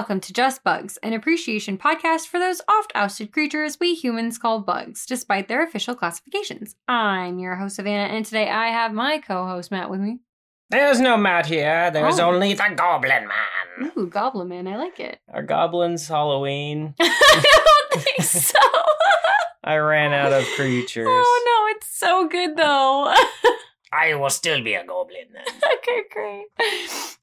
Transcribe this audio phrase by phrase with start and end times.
[0.00, 4.60] Welcome to Just Bugs, an appreciation podcast for those oft ousted creatures we humans call
[4.60, 6.74] bugs, despite their official classifications.
[6.88, 10.20] I'm your host, Savannah, and today I have my co host, Matt, with me.
[10.70, 11.90] There's no Matt here.
[11.90, 12.30] There's Oh.
[12.30, 13.92] only the Goblin Man.
[13.94, 15.20] Ooh, Goblin Man, I like it.
[15.30, 16.94] Are goblins Halloween?
[17.00, 17.42] I
[17.92, 18.58] don't think so.
[19.64, 21.06] I ran out of oh, creatures.
[21.10, 23.14] oh no, it's so good though.
[23.92, 25.26] I will still be a goblin
[25.74, 26.46] okay, great.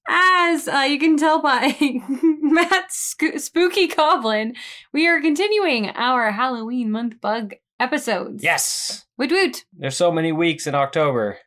[0.10, 1.76] As uh, you can tell by
[2.42, 4.56] Matt's sco- spooky goblin,
[4.92, 8.44] we are continuing our Halloween month bug episodes.
[8.44, 9.06] Yes.
[9.18, 9.66] Woot woot.
[9.74, 11.38] There's so many weeks in October.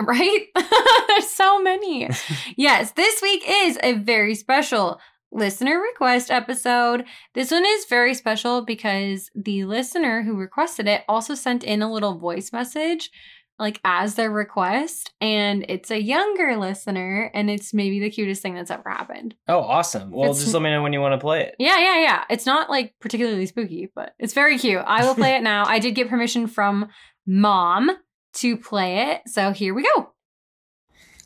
[0.00, 0.46] Right?
[1.08, 2.08] There's so many.
[2.56, 5.00] yes, this week is a very special
[5.32, 7.04] listener request episode.
[7.34, 11.90] This one is very special because the listener who requested it also sent in a
[11.92, 13.10] little voice message
[13.58, 18.54] like as their request and it's a younger listener and it's maybe the cutest thing
[18.54, 19.34] that's ever happened.
[19.48, 20.10] Oh, awesome.
[20.10, 21.56] Well, It's- just let me know when you want to play it.
[21.58, 22.24] Yeah, yeah, yeah.
[22.30, 24.82] It's not like particularly spooky, but it's very cute.
[24.86, 25.64] I will play it now.
[25.66, 26.88] I did get permission from
[27.26, 27.90] mom
[28.34, 29.22] to play it.
[29.26, 30.12] So here we go.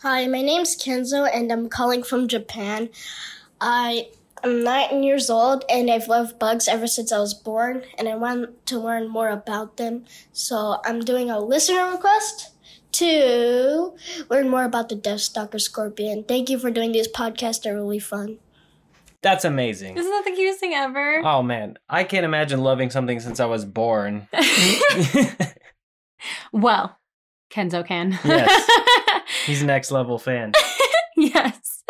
[0.02, 2.88] Hi, my name's Kenzo and I'm calling from Japan.
[3.60, 4.08] I
[4.44, 8.16] am nine years old and I've loved bugs ever since I was born and I
[8.16, 10.04] want to learn more about them.
[10.32, 12.50] So I'm doing a listener request
[12.92, 13.94] to
[14.28, 16.24] learn more about the Death Stalker Scorpion.
[16.24, 17.62] Thank you for doing these podcasts.
[17.62, 18.38] They're really fun.
[19.22, 19.96] That's amazing.
[19.96, 21.22] Isn't that the cutest thing ever?
[21.24, 24.28] Oh man, I can't imagine loving something since I was born.
[26.52, 26.98] well,
[27.52, 28.18] Kenzo can.
[28.24, 28.70] Yes.
[29.46, 30.52] He's next level fan.
[31.16, 31.84] yes.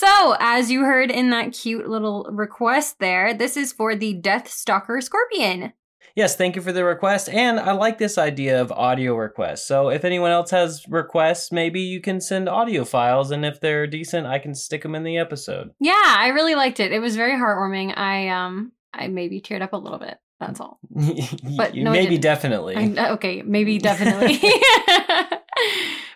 [0.00, 4.48] So, as you heard in that cute little request there, this is for the Death
[4.48, 5.74] Stalker Scorpion.
[6.16, 7.28] Yes, thank you for the request.
[7.28, 9.66] And I like this idea of audio requests.
[9.66, 13.30] So if anyone else has requests, maybe you can send audio files.
[13.30, 15.72] And if they're decent, I can stick them in the episode.
[15.80, 16.92] Yeah, I really liked it.
[16.92, 17.94] It was very heartwarming.
[17.94, 20.16] I um I maybe teared up a little bit.
[20.40, 20.80] That's all.
[21.58, 22.96] But no, maybe definitely.
[22.96, 24.40] I, okay, maybe definitely.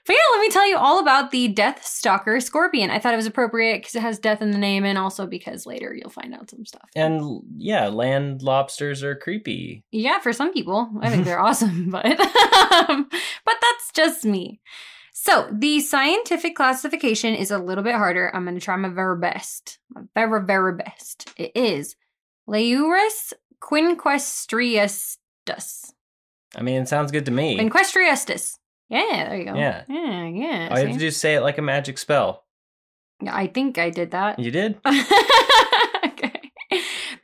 [0.07, 2.91] but yeah, let me tell you all about the Death Stalker Scorpion.
[2.91, 5.67] I thought it was appropriate because it has death in the name, and also because
[5.67, 6.89] later you'll find out some stuff.
[6.95, 9.85] and yeah, land lobsters are creepy.
[9.93, 13.09] yeah, for some people, I think they're awesome, but um,
[13.45, 14.61] but that's just me.
[15.13, 18.31] So the scientific classification is a little bit harder.
[18.35, 21.31] I'm going to try my very best, my very very best.
[21.37, 21.97] It is
[22.49, 25.93] Leiurus quinquestriustus.
[26.57, 27.59] I mean, it sounds good to me.
[27.59, 28.59] Quinquestriustus.
[28.89, 29.55] Yeah, there you go.
[29.55, 29.85] Yeah.
[29.89, 30.69] yeah, yeah.
[30.71, 32.45] All you have to do is say it like a magic spell.
[33.23, 34.39] Yeah, I think I did that.
[34.39, 34.79] You did?
[36.05, 36.51] okay.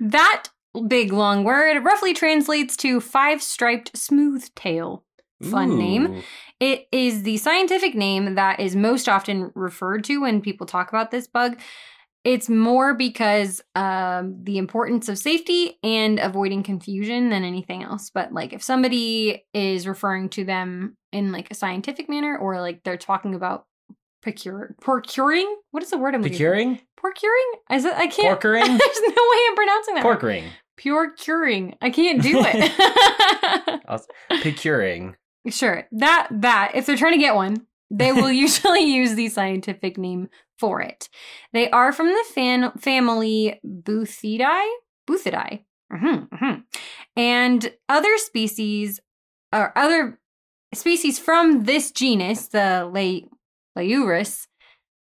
[0.01, 0.45] That
[0.89, 5.05] big long word roughly translates to five striped smooth tail.
[5.43, 6.23] Fun name.
[6.61, 11.11] It is the scientific name that is most often referred to when people talk about
[11.11, 11.59] this bug.
[12.23, 18.11] It's more because um, the importance of safety and avoiding confusion than anything else.
[18.11, 22.83] But like, if somebody is referring to them in like a scientific manner, or like
[22.85, 23.67] they're talking about
[24.23, 26.45] procure procuring, what is the word I'm looking for?
[26.45, 26.81] Procuring?
[26.97, 27.53] Procuring?
[27.71, 27.95] Is it?
[27.95, 28.39] I can't.
[28.39, 28.67] Porkering?
[28.67, 30.03] There's no way I'm pronouncing that.
[30.03, 30.45] Pork right.
[30.77, 31.75] Pure curing.
[31.81, 34.03] I can't do it.
[34.43, 35.17] Procuring.
[35.49, 35.87] Sure.
[35.93, 40.29] That that if they're trying to get one, they will usually use the scientific name
[40.61, 41.09] for it.
[41.53, 44.69] They are from the fan, family Boothidae,
[45.09, 45.65] Buthidae.
[45.91, 46.61] hmm hmm
[47.17, 49.01] And other species
[49.53, 50.21] or other
[50.75, 53.23] species from this genus, the Le,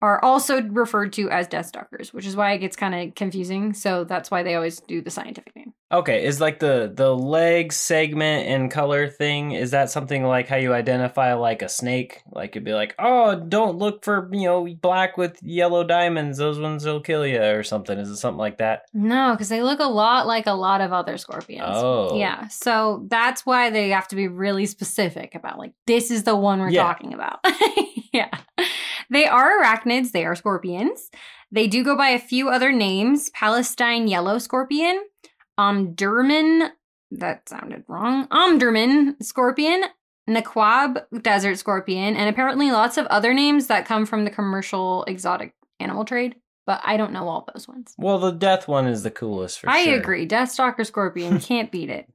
[0.04, 3.72] are also referred to as death stalkers, which is why it gets kind of confusing.
[3.72, 5.72] So that's why they always do the scientific name.
[5.90, 10.56] Okay, is like the the leg segment and color thing, is that something like how
[10.56, 12.20] you identify like a snake?
[12.30, 16.58] Like it'd be like, oh, don't look for, you know, black with yellow diamonds, those
[16.58, 17.96] ones will kill you or something.
[17.98, 18.82] Is it something like that?
[18.92, 21.64] No, because they look a lot like a lot of other scorpions.
[21.72, 22.16] Oh.
[22.18, 22.48] Yeah.
[22.48, 26.58] So that's why they have to be really specific about like this is the one
[26.60, 26.82] we're Yeah.
[26.82, 27.38] talking about.
[28.12, 28.30] yeah.
[29.10, 31.10] They are arachnids, they are scorpions.
[31.50, 33.30] They do go by a few other names.
[33.30, 35.04] Palestine yellow scorpion,
[35.58, 36.70] Omdurman,
[37.10, 38.26] that sounded wrong.
[38.28, 39.84] Omdurman scorpion,
[40.28, 45.54] Naqab desert scorpion, and apparently lots of other names that come from the commercial exotic
[45.78, 46.36] animal trade,
[46.66, 47.94] but I don't know all those ones.
[47.98, 49.96] Well, the death one is the coolest for I sure.
[49.96, 50.26] agree.
[50.26, 52.08] Deathstalker Scorpion can't beat it.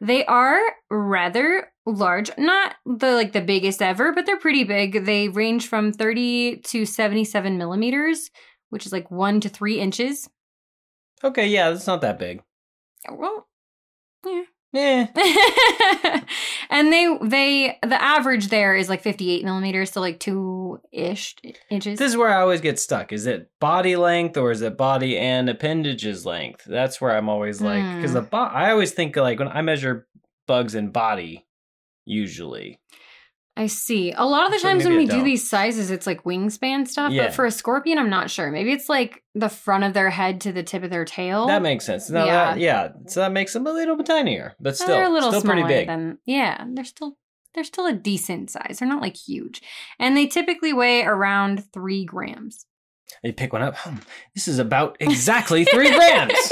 [0.00, 0.60] They are
[0.90, 5.04] rather large, not the like the biggest ever, but they're pretty big.
[5.04, 8.30] They range from 30 to 77 millimeters,
[8.70, 10.30] which is like one to three inches.
[11.22, 12.42] Okay, yeah, that's not that big.
[13.10, 13.46] Well,
[14.24, 15.06] yeah, Eh.
[16.70, 21.34] and they they the average there is like 58 millimeters, so like two ish
[21.70, 21.98] inches.
[21.98, 23.12] This is where I always get stuck.
[23.12, 26.64] Is it body length or is it body and appendages length?
[26.66, 28.16] That's where I'm always like, because Hmm.
[28.18, 30.06] the bo- I always think like when I measure
[30.46, 31.46] bugs in body,
[32.04, 32.78] usually.
[33.60, 34.12] I see.
[34.12, 37.12] A lot of the So times when we do these sizes, it's like wingspan stuff.
[37.12, 37.26] Yeah.
[37.26, 38.50] But for a scorpion, I'm not sure.
[38.50, 41.46] Maybe it's like the front of their head to the tip of their tail.
[41.46, 42.08] That makes sense.
[42.08, 42.54] No, Yeah.
[42.54, 42.56] yeah.
[42.56, 42.88] yeah.
[43.08, 45.64] So that makes them a little bit tinier, but still, they're a little still pretty
[45.64, 45.88] big.
[45.88, 47.18] Than, yeah, they're still
[47.54, 48.78] they're still a decent size.
[48.78, 49.60] They're not like huge,
[49.98, 52.64] and they typically weigh around three grams.
[53.22, 53.76] You pick one up.
[53.76, 53.96] Hmm,
[54.34, 56.32] this is about exactly three grams.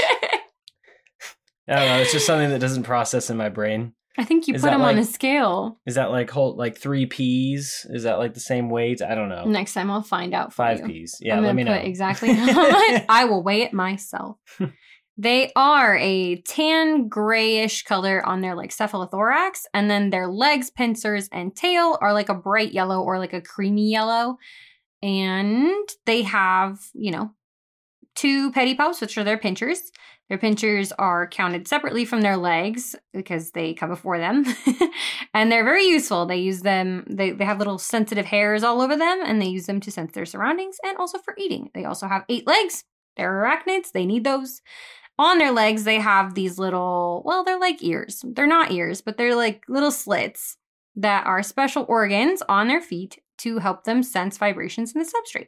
[1.67, 1.97] I don't know.
[2.01, 3.93] It's just something that doesn't process in my brain.
[4.19, 5.79] I think you Is put them on a scale.
[5.85, 7.85] Is that like whole like three peas?
[7.89, 9.01] Is that like the same weight?
[9.01, 9.45] I don't know.
[9.45, 10.51] Next time I'll find out.
[10.51, 10.87] For Five you.
[10.87, 11.17] peas.
[11.21, 11.71] Yeah, I'm let me know.
[11.71, 12.29] exactly.
[12.33, 14.35] I will weigh it myself.
[15.17, 21.29] they are a tan grayish color on their like cephalothorax, and then their legs, pincers,
[21.31, 24.35] and tail are like a bright yellow or like a creamy yellow.
[25.01, 27.31] And they have, you know,
[28.19, 29.91] two pedipalps, which are their pinchers.
[30.27, 34.45] Their pinchers are counted separately from their legs because they come before them.
[35.33, 36.25] and they're very useful.
[36.25, 39.67] They use them, they, they have little sensitive hairs all over them, and they use
[39.67, 41.71] them to sense their surroundings and also for eating.
[41.73, 42.83] They also have eight legs.
[43.15, 44.61] They're arachnids, they need those.
[45.17, 48.23] On their legs, they have these little, well, they're like ears.
[48.25, 50.57] They're not ears, but they're like little slits
[50.95, 55.47] that are special organs on their feet to help them sense vibrations in the substrate.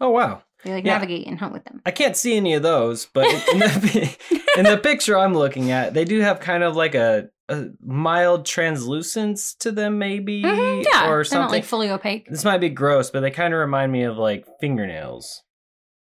[0.00, 0.42] Oh wow.
[0.64, 0.94] You like Yeah.
[0.94, 1.80] navigate and hunt with them.
[1.86, 4.16] I can't see any of those, but in the
[4.58, 8.44] in the picture I'm looking at, they do have kind of like a, a mild
[8.44, 11.50] translucence to them, maybe, Mhm, yeah, or something.
[11.52, 12.26] like fully opaque.
[12.28, 15.42] this might be gross, but they kind of remind me of like fingernails.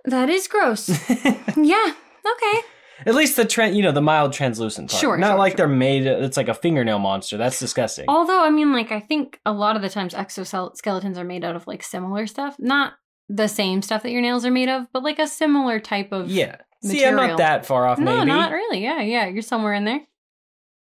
[0.06, 0.90] That is gross.
[1.58, 1.94] yeah.
[2.26, 2.62] Okay.
[3.06, 5.02] At least the trend, you know, the mild translucent part.
[5.02, 5.58] Sure, Not sure, like sure.
[5.58, 6.06] they're made.
[6.08, 7.36] It's like a fingernail monster.
[7.38, 8.06] That's disgusting.
[8.08, 11.56] Although, I mean, like, I think a lot of the times exoskeletons are made out
[11.56, 12.56] of like similar stuff.
[12.58, 12.94] Not
[13.30, 16.30] the same stuff that your nails are made of, but like a similar type of.
[16.30, 16.58] yeah.
[16.84, 17.98] See, I'm not that far off.
[17.98, 18.28] No, maybe.
[18.28, 18.84] not really.
[18.84, 19.26] Yeah, yeah.
[19.26, 20.02] You're somewhere in there.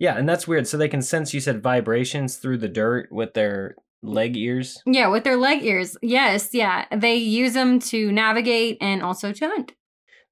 [0.01, 0.67] Yeah, and that's weird.
[0.67, 1.33] So they can sense.
[1.33, 4.83] You said vibrations through the dirt with their leg ears.
[4.85, 5.97] Yeah, with their leg ears.
[6.03, 6.87] Yes, yeah.
[6.91, 9.75] They use them to navigate and also to hunt.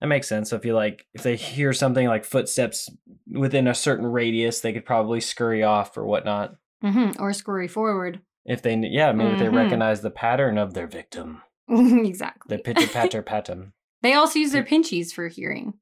[0.01, 0.51] That makes sense.
[0.51, 2.91] So if you like, if they hear something like footsteps
[3.31, 6.57] within a certain radius, they could probably scurry off or whatnot.
[6.83, 8.21] hmm Or scurry forward.
[8.45, 11.43] If they, yeah, maybe if they recognize the pattern of their victim,
[12.07, 12.57] exactly.
[12.57, 13.73] the pitter patter patum.
[14.03, 15.75] They also use their pinchies for hearing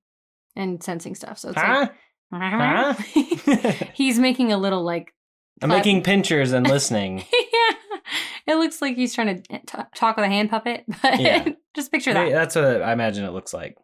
[0.56, 1.38] and sensing stuff.
[1.38, 1.88] So it's Huh?
[2.32, 2.40] like.
[2.42, 2.94] Huh?
[3.94, 5.14] He's making a little like.
[5.62, 7.18] I'm clap- making pinchers and listening.
[7.18, 7.74] yeah.
[8.48, 11.46] It looks like he's trying to eh, t- talk with a hand puppet, but Yeah.
[11.76, 12.30] just picture that.
[12.32, 13.76] That's what I imagine it looks like.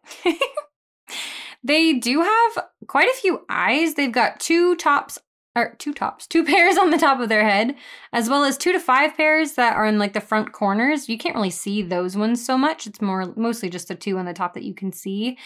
[1.63, 3.95] They do have quite a few eyes.
[3.95, 5.17] They've got two tops,
[5.55, 7.75] or two tops, two pairs on the top of their head,
[8.11, 11.09] as well as two to five pairs that are in like the front corners.
[11.09, 12.85] You can't really see those ones so much.
[12.87, 15.37] It's more mostly just the two on the top that you can see.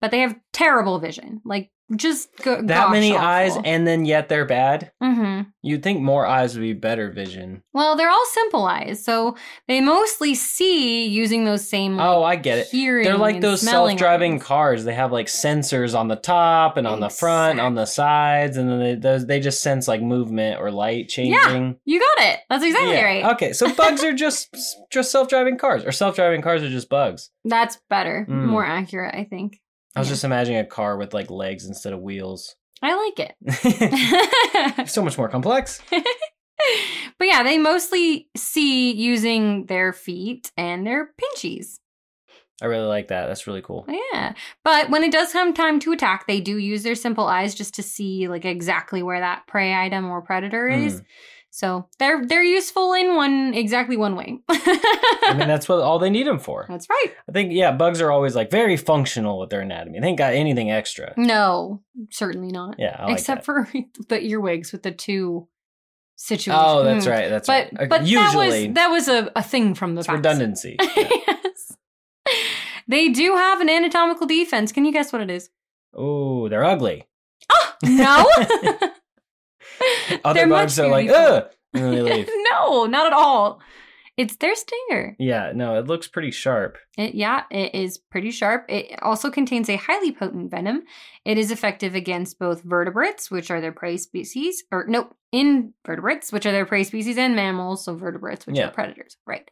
[0.00, 4.44] But they have terrible vision, like just go- That many eyes, and then yet they're
[4.46, 4.92] bad.
[5.02, 7.62] hmm You'd think more eyes would be better vision.
[7.74, 9.36] Well, they're all simple eyes, so
[9.68, 11.96] they mostly see using those same.
[11.96, 12.68] Like, Oh, I get it.
[12.68, 14.46] Hearing They're like those self-driving organs.
[14.46, 14.84] cars.
[14.84, 18.70] They have like sensors on the top and on the front, on the sides, and
[18.70, 21.32] then they those, they just sense like movement or light changing.
[21.34, 22.40] yeah, You got it.
[22.48, 23.04] That's exactly Yeah.
[23.04, 23.24] right.
[23.34, 24.48] Okay, so bugs are just
[24.90, 27.30] just self-driving cars, or self-driving cars are just bugs.
[27.44, 28.46] That's better, Mm.
[28.46, 29.60] more accurate, I think.
[29.96, 30.12] I was Yeah.
[30.12, 32.54] just imagining a car with like legs instead of wheels.
[32.82, 34.88] I like it.
[34.88, 35.82] so much more complex.
[35.90, 41.78] but yeah, they mostly see using their feet and their pinchies.
[42.62, 43.26] I really like that.
[43.26, 43.86] That's really cool.
[44.12, 44.34] Yeah.
[44.64, 47.74] But when it does come time to attack, they do use their simple eyes just
[47.74, 51.00] to see like exactly where that prey item or predator is.
[51.00, 51.04] Mm.
[51.52, 54.38] So they're they're useful in one exactly one way.
[54.48, 56.64] I mean, that's what all they need them for.
[56.68, 57.12] That's right.
[57.28, 59.98] I think yeah, bugs are always like very functional with their anatomy.
[60.00, 61.12] They ain't got anything extra.
[61.16, 62.76] No, certainly not.
[62.78, 63.44] Yeah, like Except that.
[63.44, 63.68] for
[64.08, 65.48] the earwigs with the two
[66.16, 66.56] situations.
[66.58, 67.10] Oh, that's Mm.
[67.10, 67.28] right.
[67.28, 67.82] That's But right.
[67.82, 70.76] Uh, but usually that was that was a, a thing from the redundancy.
[70.96, 71.08] Yeah.
[71.26, 71.76] yes.
[72.86, 74.70] They do have an anatomical defense.
[74.72, 75.50] Can you guess what it is?
[75.94, 77.06] Oh, they're ugly.
[77.84, 78.24] No.
[80.24, 82.28] Other bugs are like, ugh, and they leave.
[82.50, 83.60] no, not at all.
[84.16, 85.16] It's their stinger.
[85.18, 86.76] yeah, no, it looks pretty sharp.
[86.98, 88.66] It, yeah, it is pretty sharp.
[88.68, 90.82] It also contains a highly potent venom.
[91.24, 96.44] It is effective against both vertebrates, which are their prey species, or nope, invertebrates, which
[96.46, 98.68] are their prey species, and mammals, so vertebrates, which Yeah.
[98.68, 99.16] are predators.
[99.26, 99.48] Right.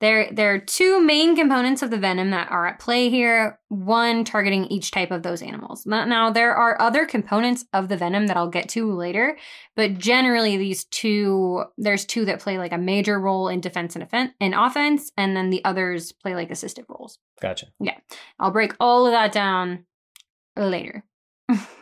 [0.00, 3.58] There, there are two main components of the venom that are at play here.
[3.68, 5.86] One targeting each type of those animals.
[5.86, 9.38] Now, there are other components of the venom that I'll get to later,
[9.74, 14.02] but generally these two, there's two that play like a major role in defense and
[14.02, 17.18] offense, and offense, and then the others play like assistive roles.
[17.40, 17.68] Gotcha.
[17.80, 17.96] Yeah.
[18.38, 19.86] I'll break all of that down
[20.56, 21.04] later.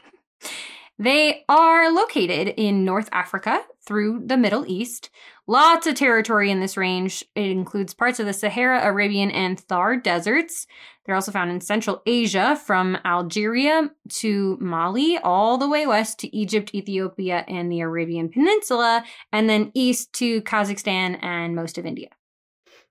[1.00, 5.08] they are located in North Africa through the Middle East.
[5.46, 7.24] Lots of territory in this range.
[7.34, 10.66] It includes parts of the Sahara, Arabian, and Thar deserts.
[11.04, 16.36] They're also found in Central Asia from Algeria to Mali, all the way west to
[16.36, 19.02] Egypt, Ethiopia, and the Arabian Peninsula,
[19.32, 22.10] and then east to Kazakhstan and most of India.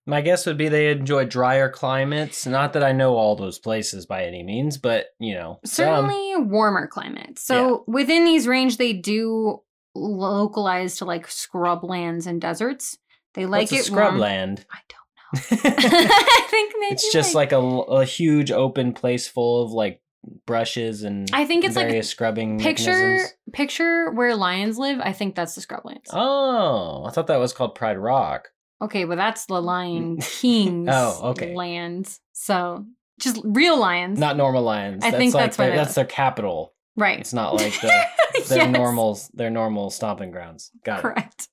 [0.10, 2.48] My guess would be they enjoy drier climates.
[2.48, 6.08] Not that I know all those places by any means, but you know, some.
[6.08, 7.44] certainly warmer climates.
[7.44, 9.62] So within these range, they do
[9.94, 12.98] localize to like scrublands and deserts.
[13.36, 14.66] They like What's it scrubland?
[14.72, 15.60] I don't know.
[15.70, 20.02] I think maybe it's just like, a, a huge open place full of like
[20.48, 23.34] brushes and I think it's like scrubbing picture mechanisms.
[23.54, 25.00] picture where lions live.
[25.02, 26.08] I think that's the scrublands.
[26.12, 28.50] Oh, I thought that was called Pride Rock.
[28.82, 30.40] Okay, but that's the mm, Lion mm.
[30.42, 31.54] King's Oh, okay.
[31.54, 32.20] lands.
[32.34, 32.86] So
[33.20, 35.04] just real lions, Not normal lions.
[35.04, 36.74] I that's think like that's their, that's their capital.
[36.96, 37.20] right?
[37.20, 37.88] It's not like the,
[38.48, 38.72] their Yes.
[38.72, 40.72] normal their normal stomping grounds.
[40.86, 41.48] Got it.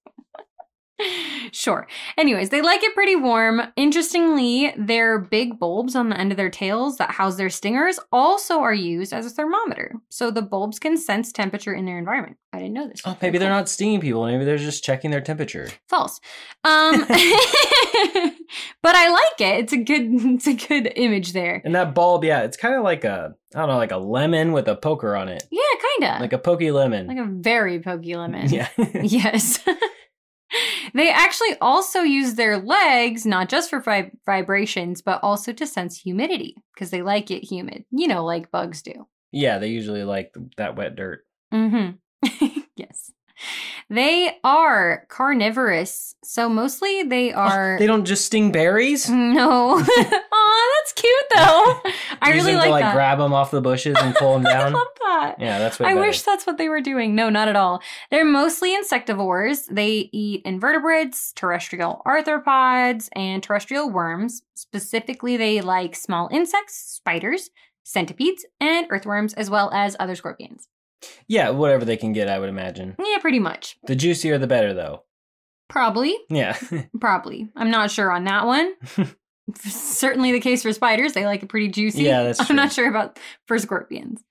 [1.53, 1.87] Sure.
[2.17, 3.61] Anyways, they like it pretty warm.
[3.77, 8.61] Interestingly, their big bulbs on the end of their tails that house their stingers also
[8.61, 9.95] are used as a thermometer.
[10.09, 12.37] So the bulbs can sense temperature in their environment.
[12.53, 13.03] I didn't know this.
[13.05, 14.25] Oh, maybe they're not stinging people.
[14.25, 15.69] Maybe they're just checking their temperature.
[15.89, 16.19] false.
[16.65, 17.05] Um
[18.83, 19.61] but I like it.
[19.65, 21.61] It's a good it's a good image there.
[21.65, 24.53] And that bulb, yeah, it's kind of like a I don't know, like a lemon
[24.53, 25.61] with a poker on it, Yeah,
[26.01, 26.21] kind of.
[26.21, 27.07] like a pokey lemon.
[27.07, 28.49] like a very pokey lemon.
[28.53, 28.69] yeah.
[29.03, 29.59] yes.
[30.97, 35.99] They actually also use their legs not just for vib- vibrations, but also to sense
[35.99, 37.85] humidity because they like it humid.
[37.91, 39.07] You know, like bugs do.
[39.33, 41.21] yeah, they usually like that wet dirt.
[41.53, 42.49] Mm-hmm.
[42.77, 43.11] yes.
[43.89, 47.77] They are carnivorous, so mostly they are.
[47.79, 49.09] They don't just sting berries.
[49.11, 49.79] no.
[49.79, 51.81] Aw, that's cute though.
[52.23, 52.95] I Use really them like to like that.
[52.95, 54.73] grab them off the bushes and pull them I down.
[54.73, 55.37] love that.
[55.39, 57.15] yeah, that's what I wish that's what they were doing.
[57.15, 57.81] No, not at all.
[58.11, 59.67] They're mostly insectivores.
[59.71, 64.43] They eat invertebrates, terrestrial arthropods, and terrestrial worms.
[64.55, 67.51] Specifically, they like small insects, spiders,
[67.85, 70.69] centipedes, and earthworms, as well as other scorpions.
[71.29, 72.97] Yeah, whatever they can get, I would imagine.
[72.99, 73.77] Yeah, pretty much.
[73.87, 75.05] The juicier, the better, though.
[75.69, 76.17] Probably.
[76.31, 76.57] Yeah.
[77.01, 77.49] Probably.
[77.57, 78.75] I'm not sure on that one.
[79.57, 81.13] Certainly the case for spiders.
[81.13, 82.03] They like it pretty juicy.
[82.03, 82.47] Yeah, that's true.
[82.51, 84.23] I'm not sure about for scorpions.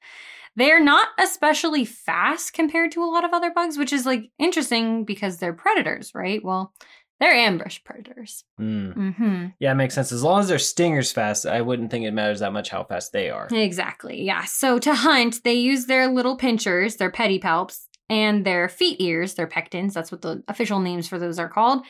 [0.58, 4.30] They are not especially fast compared to a lot of other bugs, which is like
[4.40, 6.44] interesting because they're predators, right?
[6.44, 6.74] Well,
[7.20, 8.44] they're ambush predators.
[8.60, 9.16] Mm.
[9.16, 10.12] hmm Yeah, it makes sense.
[10.12, 13.14] As long as their stingers fast, I wouldn't think it matters that much how fast
[13.14, 13.48] they are.
[13.52, 14.22] Exactly.
[14.24, 14.44] Yeah.
[14.46, 19.48] So to hunt, they use their little pinchers, their pedipalps, and their feet ears, their
[19.48, 19.94] pectins.
[19.94, 21.84] That's what the official names for those are called.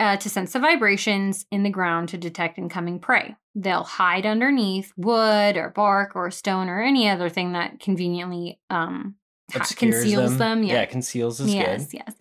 [0.00, 3.36] Uh, to sense the vibrations in the ground to detect incoming prey.
[3.54, 9.14] They'll hide underneath wood or bark or stone or any other thing that conveniently um,
[9.52, 10.64] ha- conceals them.
[10.64, 10.84] Yeah, Yeah.
[10.86, 11.98] conceals is yes, good.
[12.04, 12.14] yes.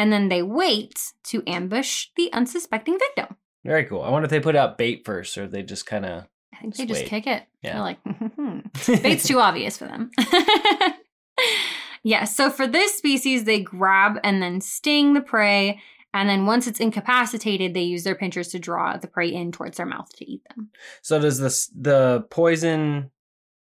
[0.00, 3.36] And then they wait to ambush the unsuspecting victim.
[3.66, 4.00] Very cool.
[4.00, 6.24] I wonder if they put out bait first or they just kind of.
[6.54, 7.42] I think they Just kick it.
[7.60, 7.74] Yeah.
[7.74, 8.60] They're like, hmm.
[9.02, 10.10] Bait's too obvious for them.
[12.02, 15.82] yeah, so for this species, they grab and then sting the prey.
[16.14, 19.76] And then once it's incapacitated, they use their pinchers to draw the prey in towards
[19.76, 20.70] their mouth to eat them.
[21.02, 23.10] So does this the poison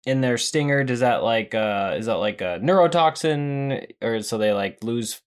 [0.06, 0.84] in their stinger?
[0.84, 5.20] Does that like uh is that like a neurotoxin or so they like lose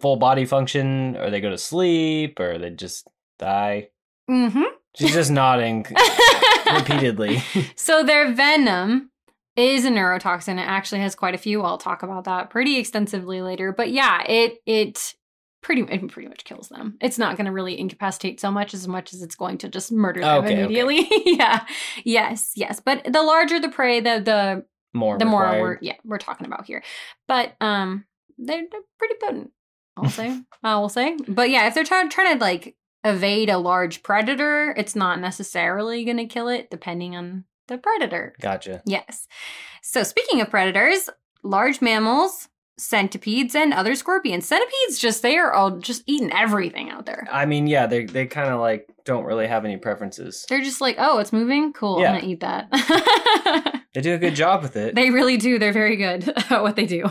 [0.00, 3.88] full body function or they go to sleep or they just die?
[4.30, 4.62] Mm-hmm.
[4.94, 5.86] She's just nodding
[6.72, 7.42] repeatedly.
[7.76, 9.10] so their venom
[9.56, 10.58] is a neurotoxin.
[10.58, 11.62] It actually has quite a few.
[11.62, 13.72] I'll talk about that pretty extensively later.
[13.72, 15.14] But yeah, it it
[15.62, 16.96] pretty it pretty much kills them.
[17.00, 19.90] It's not going to really incapacitate so much as much as it's going to just
[19.90, 20.62] murder them Okay, okay.
[20.62, 21.08] immediately.
[21.26, 21.66] yeah.
[22.04, 22.80] Yes, yes.
[22.84, 26.66] But the larger the prey, the the More the more we're yeah, we're talking about
[26.66, 26.82] here.
[27.26, 28.04] But um
[28.38, 29.50] they're, they're pretty potent.
[29.96, 30.40] I'll say.
[30.62, 31.16] I will say.
[31.28, 36.04] But yeah, if they're trying trying to like evade a large predator, it's not necessarily
[36.04, 38.34] going to kill it depending on the predator.
[38.40, 38.82] Gotcha.
[38.86, 39.26] Yes.
[39.82, 41.08] So speaking of predators,
[41.42, 42.48] large mammals,
[42.78, 44.46] centipedes, and other scorpions.
[44.46, 47.26] Centipedes just they are all just eating everything out there.
[47.30, 50.44] I mean, yeah, they they kind of like don't really have any preferences.
[50.48, 51.72] They're just like, oh, it's moving?
[51.72, 52.12] Cool, Yeah.
[52.12, 53.80] I'm gonna eat that.
[53.94, 54.96] They do a good job with it.
[54.96, 55.56] they really do.
[55.60, 57.04] They're very good at what they do.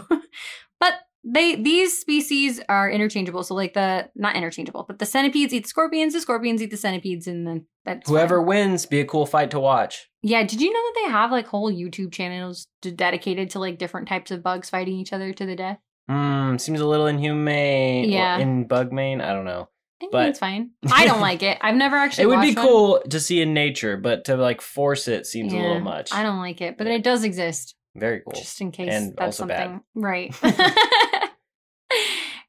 [0.82, 3.44] but they these species are interchangeable.
[3.44, 7.28] So like the not interchangeable, but the centipedes eat scorpions, the scorpions eat the centipedes,
[7.28, 8.48] and then that's Whoever fine.
[8.48, 10.10] wins, be a cool fight to watch.
[10.22, 14.08] Yeah, did you know that they have like whole YouTube channels dedicated to like different
[14.08, 15.80] types of bugs fighting each other to the death?
[16.10, 18.10] Hmm, seems a little inhumane.
[18.10, 18.38] Yeah.
[18.38, 19.70] In bug main, I don't know.
[20.02, 20.72] I But- it's fine.
[20.92, 21.58] I don't like it.
[21.62, 22.26] I've never actually.
[22.26, 22.66] it would be watched one.
[22.68, 26.12] cool to see in nature, but to like force it seems a little much.
[26.14, 27.76] I don't like it, but it does exist.
[27.96, 28.34] Very cool.
[28.34, 29.64] just in case And that's also bad.
[29.66, 30.36] something right.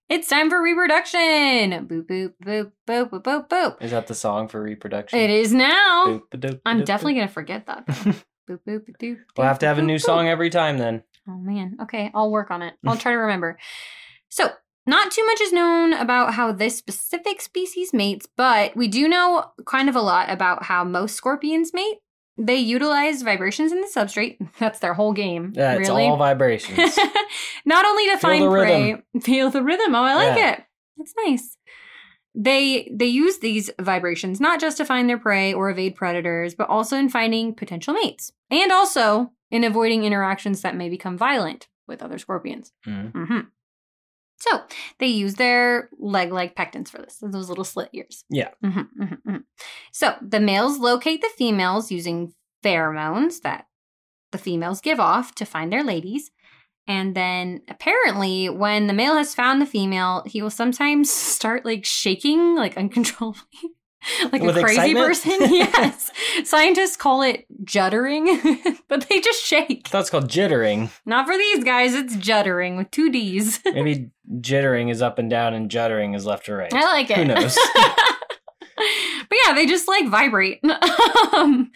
[0.08, 1.86] it's time for reproduction.
[1.86, 3.82] Boop boop boop boop boop boop boop.
[3.82, 5.18] Is that the song for reproduction?
[5.18, 6.04] It is now.
[6.06, 7.86] Boop, doop, I'm doop, definitely gonna forget that.
[7.86, 7.92] Though.
[8.50, 9.16] boop boop doop.
[9.36, 11.02] We'll have to have a new boop, song every time then.
[11.28, 11.76] Oh man.
[11.82, 12.74] Okay, I'll work on it.
[12.86, 13.58] I'll try to remember.
[14.28, 14.48] So,
[14.86, 19.46] not too much is known about how this specific species mates, but we do know
[19.66, 21.98] kind of a lot about how most scorpions mate.
[22.36, 24.38] They utilize vibrations in the substrate.
[24.58, 25.52] That's their whole game.
[25.54, 26.04] Yeah, it's really.
[26.06, 26.76] all vibrations.
[27.64, 29.22] Not only to Feel find prey, rhythm.
[29.22, 29.94] feel the rhythm.
[29.94, 30.52] Oh, I like Yeah.
[30.54, 30.64] it.
[30.96, 31.56] That's nice.
[32.34, 36.68] They they use these vibrations not just to find their prey or evade predators, but
[36.68, 42.02] also in finding potential mates, and also in avoiding interactions that may become violent with
[42.02, 42.72] other scorpions.
[42.86, 43.12] Mhm.
[43.12, 43.38] hmm
[44.48, 44.62] So
[44.98, 48.24] they use their leg-like pectins for this, those little slit ears.
[48.28, 48.50] Yeah.
[48.62, 49.44] Mhm, mhm, mhm.
[49.92, 53.66] So the males locate the females using pheromones that
[54.32, 56.30] the females give off to find their ladies.
[56.86, 61.84] And then apparently, when the male has found the female, he will sometimes start like
[61.86, 63.42] shaking, like uncontrollably,
[64.32, 65.06] like With a crazy excitement?
[65.06, 65.32] person.
[65.54, 66.10] yes.
[66.44, 69.88] Scientists call it juddering, but they just shake.
[69.90, 70.90] That's called jittering.
[71.06, 73.60] Not for these guys, it's juddering with two D's.
[73.64, 76.72] Maybe jittering is up and down and juddering is left or right.
[76.72, 77.16] I like it.
[77.16, 77.56] Who knows?
[78.76, 80.60] but yeah, they just like vibrate.
[81.34, 81.70] um,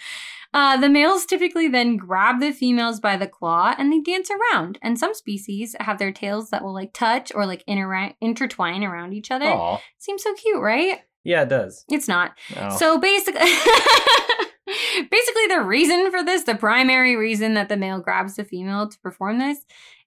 [0.55, 4.79] uh, the males typically then grab the females by the claw and they dance around.
[4.83, 9.13] And some species have their tails that will like touch or like intera- intertwine around
[9.13, 9.47] each other.
[9.47, 9.81] Aw.
[9.99, 11.01] Seems so cute, right?
[11.29, 11.85] Yeah, it does.
[11.91, 12.33] It's not.
[12.57, 12.77] Oh.
[12.77, 13.41] So basically,
[15.11, 18.99] basically, the reason for this, the primary reason that the male grabs the female to
[19.01, 19.59] perform this,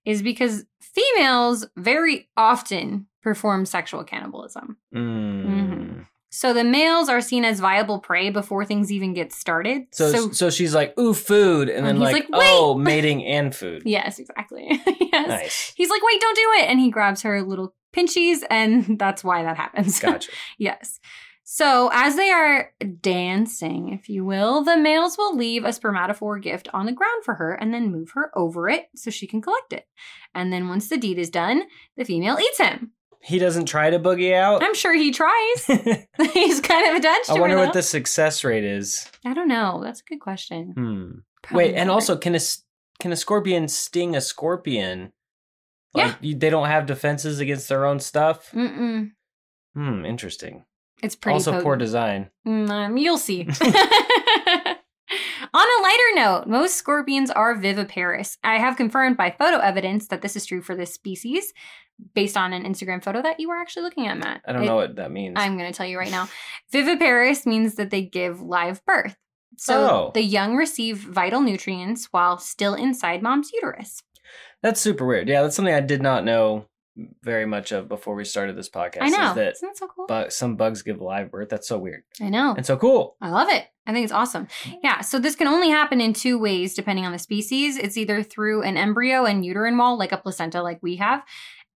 [0.03, 4.77] is because females very often perform sexual cannibalism.
[4.95, 5.45] Mm.
[5.45, 6.07] Mhm.
[6.33, 9.83] So the males are seen as viable prey before things even get started.
[9.91, 13.83] So, so she's like, ooh, food, and then And like, like, oh, mating and food.
[13.85, 14.65] yes, exactly.
[15.11, 15.27] yes.
[15.27, 15.73] Nice.
[15.75, 16.69] He's like, wait, don't do it.
[16.69, 19.99] And he grabs her little pinchies, and that's why that happens.
[20.01, 20.31] Gotcha.
[20.57, 20.99] yes.
[21.43, 26.69] So as they are dancing, if you will, the males will leave a spermatophore gift
[26.73, 29.73] on the ground for her and then move her over it so she can collect
[29.73, 29.85] it.
[30.33, 31.63] And then once the deed is done,
[31.97, 32.91] the female eats him.
[33.23, 34.63] He doesn't try to boogie out.
[34.63, 35.65] I'm sure he tries.
[36.33, 37.41] He's kind of attached to I her.
[37.41, 39.07] wonder what the success rate is.
[39.25, 39.81] I don't know.
[39.83, 40.73] That's a good question.
[40.75, 41.55] Hmm.
[41.55, 42.39] Wait, and also, can a
[42.99, 45.11] can a scorpion sting a scorpion?
[45.93, 48.51] Like, you, they don't have defenses against their own stuff.
[48.51, 49.11] Mm-mm.
[49.75, 50.05] Hmm.
[50.05, 50.65] Interesting.
[51.03, 52.29] It's pretty also, poor design.
[52.47, 53.41] Mm, um, you'll see.
[55.53, 58.37] On a lighter note, most scorpions are viviparous.
[58.43, 61.51] I have confirmed by photo evidence that this is true for this species
[62.15, 64.41] based on an Instagram photo that you were actually looking at, Matt.
[64.47, 65.33] I don't It- know what that means.
[65.37, 66.29] I'm going to tell you right now.
[66.71, 69.17] Viviparous means that they give live birth.
[69.57, 70.11] So Oh.
[70.13, 74.01] the young receive vital nutrients while still inside mom's uterus.
[74.61, 75.27] That's super weird.
[75.27, 76.65] Yeah, that's something I did not know
[77.23, 79.01] very much of before we started this podcast.
[79.01, 79.29] I know.
[79.29, 80.05] Is that Isn't that so cool?
[80.07, 81.49] bu- some bugs give live birth?
[81.49, 82.53] That's so weird I know.
[82.55, 83.15] and so cool.
[83.21, 83.65] I love it.
[83.87, 84.47] I think it's awesome.
[84.63, 84.75] Mm-hmm.
[84.83, 87.77] Yeah, so this can only happen in two ways depending on the species.
[87.77, 91.23] It's either through an embryo and uterine wall, like a placenta, like we have,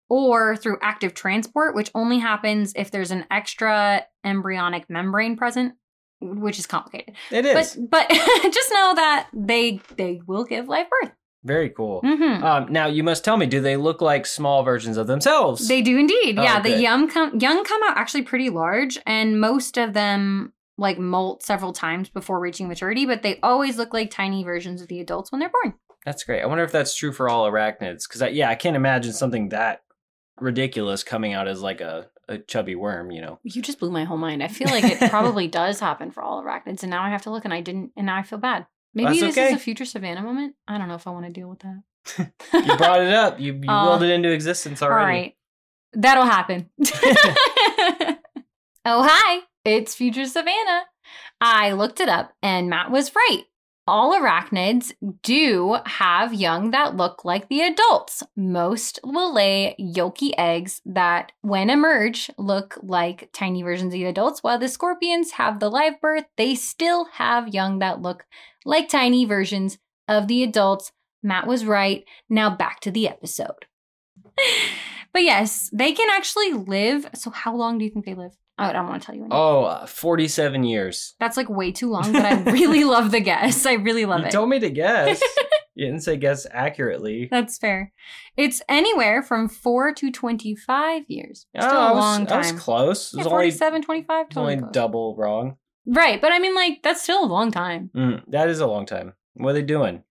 [0.10, 5.74] or through active transport, which only happens if there's an extra embryonic membrane present,
[6.22, 7.16] which is complicated.
[7.32, 8.10] It is But but
[8.52, 11.14] just know that they they will give live birth.
[11.46, 12.02] Very cool.
[12.02, 15.68] hmm Um, now you must tell me, do they look like small versions of themselves?
[15.68, 16.38] They do indeed.
[16.40, 16.82] Oh, yeah, the good.
[16.82, 21.72] young come young come out actually pretty large, and most of them like molt several
[21.72, 25.40] times before reaching maturity, but they always look like tiny versions of the adults when
[25.40, 25.76] they're born.
[26.04, 26.42] That's great.
[26.42, 28.08] I wonder if that's true for all arachnids.
[28.08, 29.82] Because yeah, I can't imagine something that
[30.40, 33.12] ridiculous coming out as like a, a chubby worm.
[33.12, 33.40] You know.
[33.44, 34.44] You just blew my whole mind.
[34.44, 37.32] I feel like it probably does happen for all arachnids, and now I have to
[37.32, 38.68] look, and I didn't, and now I feel bad.
[38.96, 39.50] Maybe this okay.
[39.50, 40.56] is a future savannah moment.
[40.68, 41.84] I don't know if I want to deal with that.
[42.54, 43.40] You brought it up.
[43.40, 45.02] You, you Uh, willed it into existence already.
[45.02, 45.36] All right.
[45.94, 46.70] that'll happen.
[48.86, 50.84] oh hi, it's future savannah.
[51.42, 53.44] I looked it up, and Matt was right.
[53.88, 58.24] All arachnids do have young that look like the adults.
[58.36, 64.42] Most will lay yolky eggs that, when emerge, look like tiny versions of the adults,
[64.42, 66.26] while the scorpions have the live birth.
[66.36, 68.26] They still have young that look
[68.66, 70.92] like tiny versions of the adults.
[71.22, 72.06] Matt was right.
[72.28, 73.66] Now back to the episode.
[75.14, 77.08] But yes, they can actually live.
[77.14, 78.36] So how long do you think they live?
[78.58, 79.22] I don't want to tell you.
[79.24, 79.38] Anything.
[79.38, 81.16] Oh, uh, 47 years.
[81.20, 83.66] That's like way too long, but I really love the guess.
[83.66, 84.24] I really love it.
[84.24, 84.32] you it.
[84.32, 85.22] told me to guess.
[85.76, 87.28] you didn't say guess accurately.
[87.30, 87.92] That's fair.
[88.38, 91.48] It's anywhere from 4 to 25 years.
[91.58, 93.14] Still Oh, a was- long I was close.
[93.14, 94.74] It Yeah, was only, 47, 25, it was only totally close.
[94.74, 95.58] double wrong.
[95.86, 97.92] Right, but I mean, like, that's still a long time.
[97.96, 99.14] Mm, that is a long time.
[99.36, 100.04] What are they doing?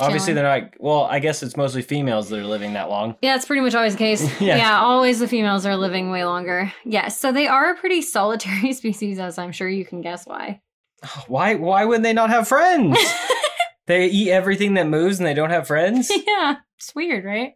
[0.00, 0.72] Obviously, they're not.
[0.78, 3.16] Well, I guess it's mostly females that are living that long.
[3.22, 4.22] Yeah, it's pretty much always the case.
[4.40, 4.56] Yeah.
[4.56, 4.80] yeah.
[4.80, 6.72] always the females are living way longer.
[6.84, 10.60] Yes, so they are a pretty solitary species, as I'm sure you can guess why.
[11.28, 11.54] Why?
[11.56, 12.98] Why would they not have friends?
[13.86, 16.10] they eat everything that moves, and they don't have friends.
[16.26, 17.52] yeah, it's weird, right?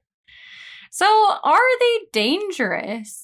[0.91, 1.07] So,
[1.43, 3.24] are they dangerous?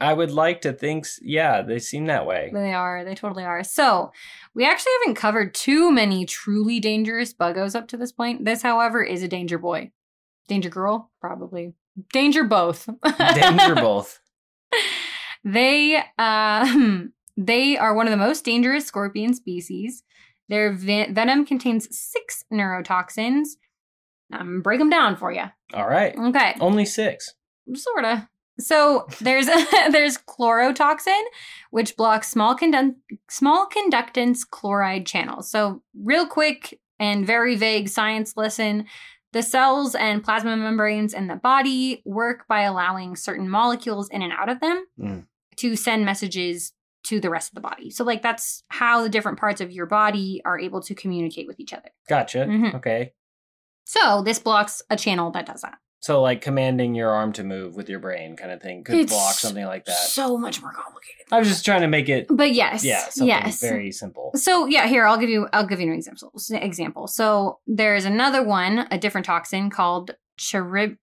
[0.00, 1.06] I would like to think.
[1.22, 2.50] Yeah, they seem that way.
[2.52, 3.04] They are.
[3.04, 3.64] They totally are.
[3.64, 4.12] So,
[4.54, 8.44] we actually haven't covered too many truly dangerous buggos up to this point.
[8.44, 9.92] This, however, is a danger boy.
[10.48, 11.10] Danger girl?
[11.20, 11.74] Probably.
[12.12, 12.88] Danger both.
[13.34, 14.20] Danger both.
[15.44, 17.02] They uh,
[17.36, 20.02] they are one of the most dangerous scorpion species.
[20.48, 23.48] Their ve- venom contains six neurotoxins.
[24.32, 25.44] Um, break them down for you.
[25.72, 26.16] All right.
[26.16, 27.34] Okay, Only six.
[27.74, 28.28] sorta.
[28.58, 29.46] So there's
[29.90, 31.22] there's chlorotoxin,
[31.70, 32.96] which blocks small condun-
[33.28, 35.50] small conductance chloride channels.
[35.50, 38.86] So real quick and very vague science lesson.
[39.32, 44.32] The cells and plasma membranes in the body work by allowing certain molecules in and
[44.32, 45.26] out of them Mm.
[45.56, 46.72] to send messages
[47.04, 47.90] to the rest of the body.
[47.90, 51.60] So like that's how the different parts of your body are able to communicate with
[51.60, 51.90] each other.
[52.08, 52.46] Gotcha.
[52.48, 52.74] Mhm.
[52.76, 53.12] Okay.
[53.84, 55.76] So this blocks a channel that does that.
[56.06, 59.12] So, like commanding your arm to move with your brain, kind of thing, could It's
[59.12, 59.96] block something like that.
[59.96, 61.26] So much more complicated.
[61.32, 63.60] I was just trying to make it, But yes, yeah, yes.
[63.60, 64.30] very simple.
[64.36, 66.32] So yeah, here I'll give you I'll give you an example.
[66.52, 67.08] Example.
[67.08, 70.94] So there's another one, a different toxin called cherib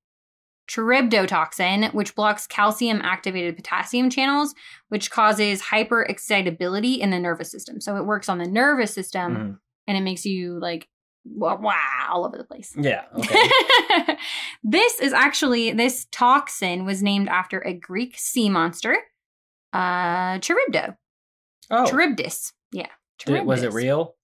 [0.69, 4.55] charybdotoxin, which blocks calcium activated potassium channels,
[4.87, 7.81] which causes hyperexcitability in the nervous system.
[7.81, 9.57] So it works on the nervous system Mhm.
[9.87, 10.87] and it makes you like
[11.25, 12.73] wow, wow all over the place.
[12.77, 13.03] Yeah.
[13.17, 14.17] Okay.
[14.63, 18.97] this is actually this toxin was named after a Greek sea monster,
[19.73, 20.95] uh Charybdo.
[21.71, 22.53] Oh, Charybdis.
[22.71, 22.87] Yeah.
[23.25, 24.15] did- was it real?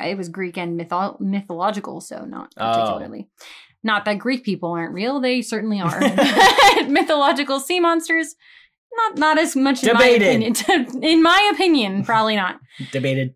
[0.00, 2.72] It was Greek and mytho- mythological, so not Oh.
[2.72, 3.28] particularly.
[3.84, 6.00] Not that Greek people aren't real; they certainly are.
[6.88, 8.34] mythological sea monsters,
[8.96, 10.22] not not as much in Debated.
[10.22, 11.02] my opinion.
[11.04, 12.58] in my opinion, probably not.
[12.92, 13.34] Debated.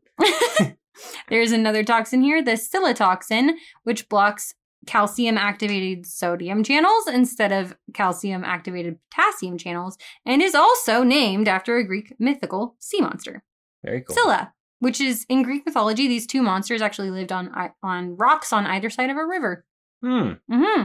[1.29, 3.53] There's another toxin here, the scyllatoxin,
[3.85, 4.55] which blocks
[4.87, 11.77] calcium activated sodium channels instead of calcium activated potassium channels, and is also named after
[11.77, 13.43] a Greek mythical sea monster.
[13.85, 14.15] Very cool.
[14.17, 17.51] Scylla, which is in Greek mythology, these two monsters actually lived on
[17.83, 19.65] on rocks on either side of a river.
[20.03, 20.33] Hmm.
[20.51, 20.83] hmm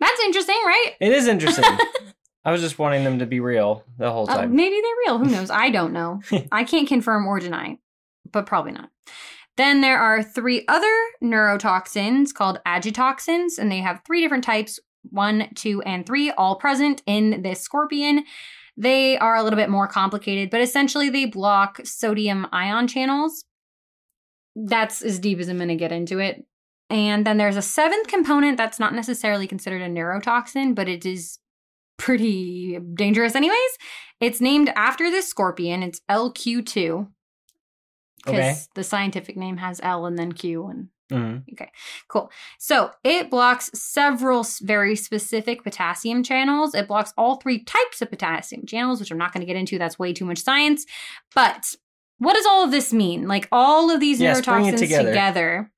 [0.00, 0.92] That's interesting, right?
[1.00, 1.64] It is interesting.
[2.46, 4.54] I was just wanting them to be real the whole Uh, time.
[4.54, 5.18] maybe they're real.
[5.18, 5.50] Who knows?
[5.50, 6.20] I don't know.
[6.52, 7.78] I can't confirm or deny,
[8.34, 8.90] but probably not.
[9.56, 10.92] Then there are three other
[11.22, 14.78] neurotoxins called agitoxins, and they have three different types
[15.10, 18.24] one, two, and three, all present in this scorpion.
[18.76, 23.44] They are a little bit more complicated, but essentially they block sodium ion channels.
[24.56, 26.44] That's as deep as I'm going to get into it.
[26.90, 31.38] And then there's a seventh component that's not necessarily considered a neurotoxin, but it is
[31.96, 33.78] pretty dangerous, anyways.
[34.20, 35.82] It's named after this scorpion.
[35.82, 37.08] It's LQ2
[38.24, 38.56] because Okay.
[38.74, 41.44] the scientific name has L and then Q and Mhm.
[42.08, 42.30] Cool.
[42.58, 46.74] So it blocks several very specific potassium channels.
[46.74, 49.78] It blocks all three types of potassium channels, which I'm not going to get into.
[49.78, 50.86] That's way too much science.
[51.34, 51.76] But
[52.18, 53.28] what does all of this mean?
[53.28, 55.08] Like all of these Yes, neurotoxins together.
[55.10, 55.72] together.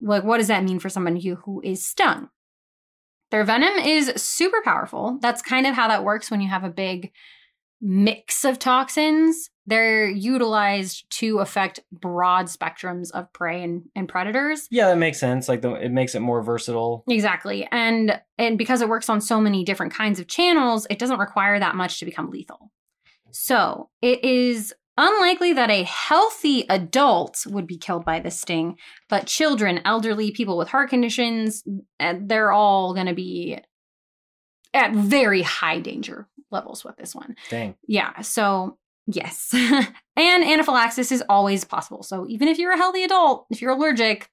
[0.00, 2.30] Like, what does that mean for someone who, who is stung?
[3.30, 5.18] Their venom is super powerful.
[5.20, 7.12] That's kind of how that works when you have a big
[7.82, 9.50] mix of toxins.
[9.70, 14.66] They're utilized to affect broad spectrums of prey and, and predators.
[14.70, 15.48] Yeah, that makes sense.
[15.48, 17.04] Like the, it makes it more versatile.
[17.08, 17.66] Exactly.
[17.70, 21.58] And and because it works on so many different kinds of channels, it doesn't require
[21.58, 22.72] that much to become lethal.
[23.30, 28.76] So, it is unlikely that a healthy adult would be killed by this sting,
[29.08, 31.62] but children, elderly, people with heart conditions,
[32.00, 33.58] uh, they're all going to be
[34.74, 37.36] at very high danger levels with this one.
[37.48, 37.76] Dang.
[37.86, 38.78] Yeah, so
[39.14, 39.50] yes.
[40.16, 42.02] and anaphylaxis is always possible.
[42.02, 44.28] So, even if you're a healthy adult, if you're allergic,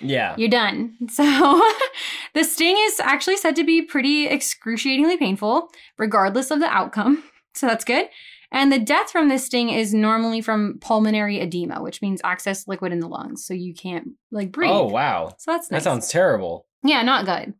[0.00, 0.34] Yeah.
[0.38, 0.96] you're done.
[1.10, 1.22] So
[2.34, 7.22] the sting is actually said to be pretty excruciatingly painful, regardless of the outcome.
[7.54, 8.06] So that's good.
[8.50, 12.92] And the death from this sting is normally from pulmonary edema, which means excess liquid
[12.92, 14.70] in the lungs, so you can't like breathe.
[14.70, 15.34] Oh wow.
[15.38, 15.82] So that's nice.
[15.82, 16.66] That sounds terrible.
[16.82, 17.54] Yeah, not good.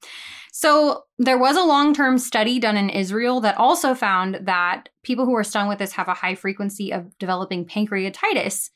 [0.52, 5.34] So there was a long-term study done in Israel that also found that people who
[5.34, 8.70] are stung with this have a high frequency of developing pancreatitis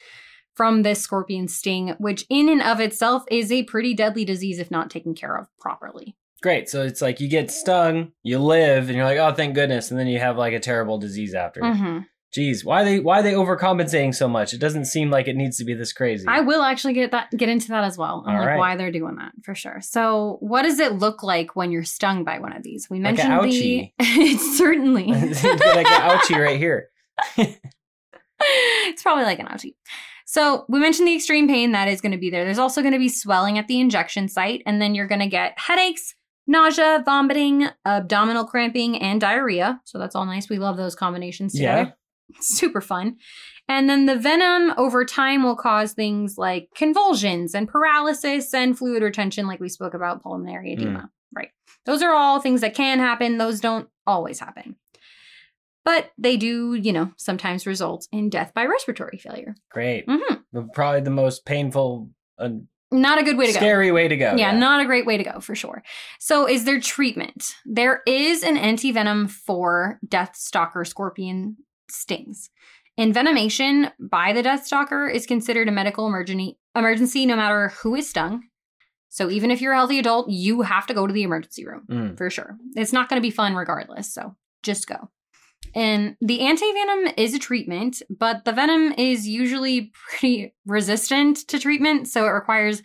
[0.54, 4.70] from this scorpion sting, which in and of itself is a pretty deadly disease if
[4.70, 6.16] not taken care of properly.
[6.42, 6.68] Great.
[6.68, 10.00] So it's like you get stung, you live, and you're like, oh, thank goodness, and
[10.00, 11.60] then you have like a terrible disease after.
[11.60, 11.98] hmm
[12.36, 14.52] Jeez, why they why are they overcompensating so much?
[14.52, 16.26] It doesn't seem like it needs to be this crazy.
[16.28, 18.58] I will actually get that get into that as well, like right.
[18.58, 19.80] why they're doing that for sure.
[19.80, 22.90] So, what does it look like when you're stung by one of these?
[22.90, 26.90] We Like mentioned the it's certainly like an ouchie right here.
[28.38, 29.74] it's probably like an ouchie.
[30.26, 32.44] So we mentioned the extreme pain that is going to be there.
[32.44, 35.28] There's also going to be swelling at the injection site, and then you're going to
[35.28, 36.16] get headaches,
[36.48, 39.80] nausea, vomiting, abdominal cramping, and diarrhea.
[39.84, 40.50] So that's all nice.
[40.50, 41.92] We love those combinations Yeah.
[42.40, 43.16] Super fun.
[43.68, 49.02] And then the venom over time will cause things like convulsions and paralysis and fluid
[49.02, 51.10] retention, like we spoke about pulmonary edema.
[51.34, 51.50] Right.
[51.84, 53.38] Those are all things that can happen.
[53.38, 54.76] Those don't always happen.
[55.84, 59.54] But they do, you know, sometimes result in death by respiratory failure.
[59.70, 60.06] Great.
[60.06, 60.68] Mm-hmm.
[60.74, 62.50] Probably the most painful, uh,
[62.90, 63.58] Not a good way to go.
[63.58, 64.34] scary way to go.
[64.36, 65.84] yeah, not a great way to go for sure.
[66.18, 67.54] So, is there treatment?
[67.64, 71.56] There is an antivenom for death stalker scorpion
[71.90, 72.50] stings.
[72.98, 78.08] Envenomation by the death stalker is considered a medical emergency emergency no matter who is
[78.08, 78.44] stung.
[79.08, 81.86] So, even if you're a healthy adult, you have to go to the emergency room
[81.90, 82.18] Mm.
[82.18, 82.56] for sure.
[82.74, 84.12] It's not going to be fun regardless.
[84.12, 85.10] So, just go.
[85.74, 92.08] And the antivenom is a treatment, but the venom is usually pretty resistant to treatment.
[92.08, 92.82] So it requires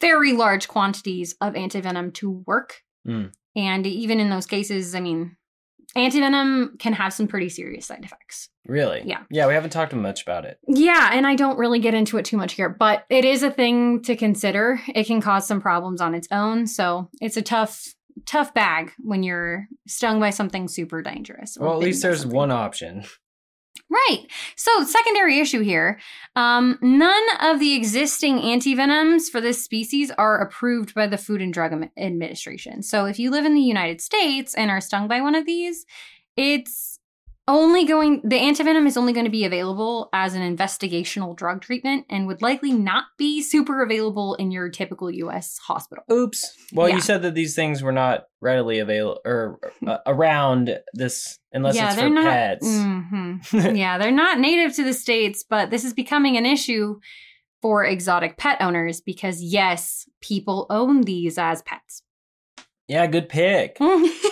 [0.00, 2.82] very large quantities of antivenom to work.
[3.06, 3.32] Mm.
[3.56, 5.36] And even in those cases, I mean,
[5.96, 8.48] antivenom can have some pretty serious side effects.
[8.66, 9.02] Really?
[9.04, 9.22] Yeah.
[9.30, 10.58] Yeah, we haven't talked much about it.
[10.68, 13.50] Yeah, and I don't really get into it too much here, but it is a
[13.50, 14.80] thing to consider.
[14.94, 16.66] It can cause some problems on its own.
[16.66, 17.94] So it's a tough,
[18.26, 21.58] tough bag when you're stung by something super dangerous.
[21.58, 23.04] Well, at least there's one option.
[23.92, 24.26] Right.
[24.56, 26.00] So, secondary issue here
[26.34, 31.52] um, none of the existing antivenoms for this species are approved by the Food and
[31.52, 32.82] Drug Administration.
[32.82, 35.84] So, if you live in the United States and are stung by one of these,
[36.38, 36.91] it's
[37.48, 42.06] only going, the antivenom is only going to be available as an investigational drug treatment
[42.08, 46.04] and would likely not be super available in your typical US hospital.
[46.10, 46.56] Oops.
[46.72, 46.94] Well, Yeah.
[46.96, 51.94] you said that these things were not readily available or uh, around this unless it's
[52.00, 52.66] for pets.
[52.66, 53.76] Mhm.
[53.76, 57.00] yeah, they're not native to the states, but this is becoming an issue
[57.60, 62.02] for exotic pet owners because yes, people own these as pets.
[62.88, 63.76] yeah, good pick.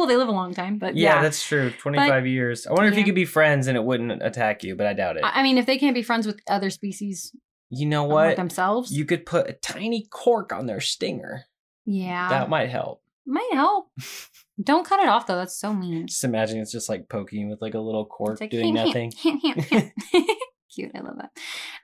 [0.00, 0.06] cool.
[0.06, 1.22] They live a long time, but Yeah, yeah.
[1.22, 1.70] that's true.
[1.70, 2.66] 25 years.
[2.66, 5.16] I wonder if you could be friends and it wouldn't attack you, but I doubt
[5.16, 5.22] it.
[5.24, 7.34] I mean, if they can't be friends with other species
[7.68, 8.36] you know what?
[8.36, 11.44] themselves, You could put a tiny cork on their stinger.
[11.86, 13.02] yeah, that might help.
[13.26, 13.90] might help.
[14.62, 15.36] Don't cut it off though.
[15.36, 16.06] That's so mean.
[16.06, 19.12] Just imagine it's just like poking with like a little cork like, doing nothing.
[20.74, 20.92] Cute.
[20.94, 21.30] I love that.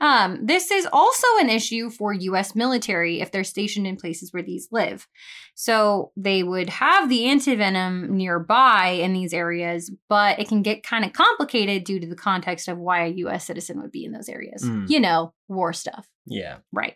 [0.01, 2.55] Um, this is also an issue for U.S.
[2.55, 5.09] military if they're stationed in places where these live.
[5.55, 11.05] So they would have the antivenom nearby in these areas, but it can get kind
[11.05, 13.45] of complicated due to the context of why a U.S.
[13.47, 14.63] citizen would be in those areas.
[14.63, 14.89] Mm.
[14.89, 16.09] You know, war stuff.
[16.27, 16.59] Yeah.
[16.73, 16.95] Right.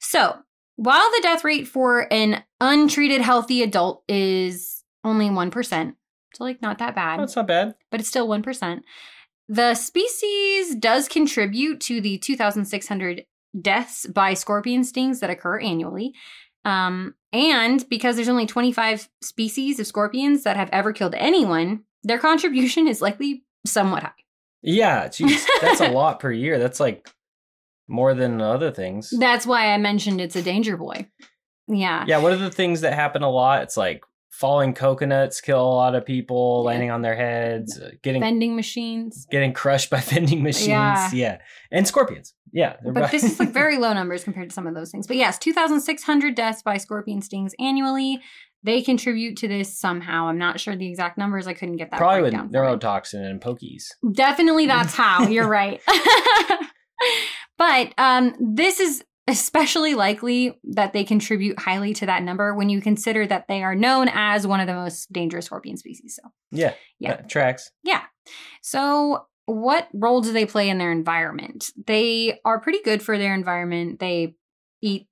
[0.00, 0.36] So
[0.76, 5.94] while the death rate for an untreated healthy adult is only 1%,
[6.34, 7.74] so like not that bad That's not bad.
[7.90, 8.80] but it's still 1%.
[9.48, 13.24] The species does contribute to the 2,600
[13.60, 16.14] deaths by scorpion stings that occur annually.
[16.64, 22.18] Um, and because there's only 25 species of scorpions that have ever killed anyone, their
[22.18, 24.12] contribution is likely somewhat high.
[24.62, 25.44] Yeah, jeez.
[25.60, 26.58] That's a lot per year.
[26.58, 27.08] That's like
[27.88, 29.12] more than other things.
[29.16, 31.06] That's why I mentioned it's a danger boy.
[31.68, 32.04] Yeah.
[32.06, 33.62] Yeah, what are the things that happen a lot?
[33.62, 36.70] It's like falling coconuts kill a lot of people, Yeah.
[36.70, 39.26] landing on their heads, uh, getting Vending machines.
[39.30, 40.68] getting crushed by vending machines.
[40.68, 41.10] Yeah.
[41.12, 41.38] Yeah.
[41.70, 42.34] And scorpions.
[42.52, 42.76] Yeah.
[42.84, 45.06] But this is like very low numbers compared to some of those things.
[45.06, 48.20] But yes, 2,600 deaths by scorpion stings annually.
[48.62, 50.26] They contribute to this somehow.
[50.26, 51.46] I'm not sure the exact numbers.
[51.46, 52.50] I couldn't get that probably with breakdown.
[52.50, 52.76] for you.
[52.78, 53.84] neurotoxin and pokies.
[54.12, 55.22] Definitely that's how.
[55.28, 55.80] You're right.
[57.58, 62.80] but um, this is especially likely that they contribute highly to that number when you
[62.80, 66.18] consider that they are known as one of the most dangerous scorpion species.
[66.22, 66.74] So, Yeah.
[66.98, 67.16] Yeah.
[67.22, 67.70] tracks.
[67.82, 68.02] yeah.
[68.62, 71.70] So, what role do they play in their environment?
[71.86, 74.00] They are pretty good for their environment.
[74.00, 74.34] They
[74.82, 75.06] eat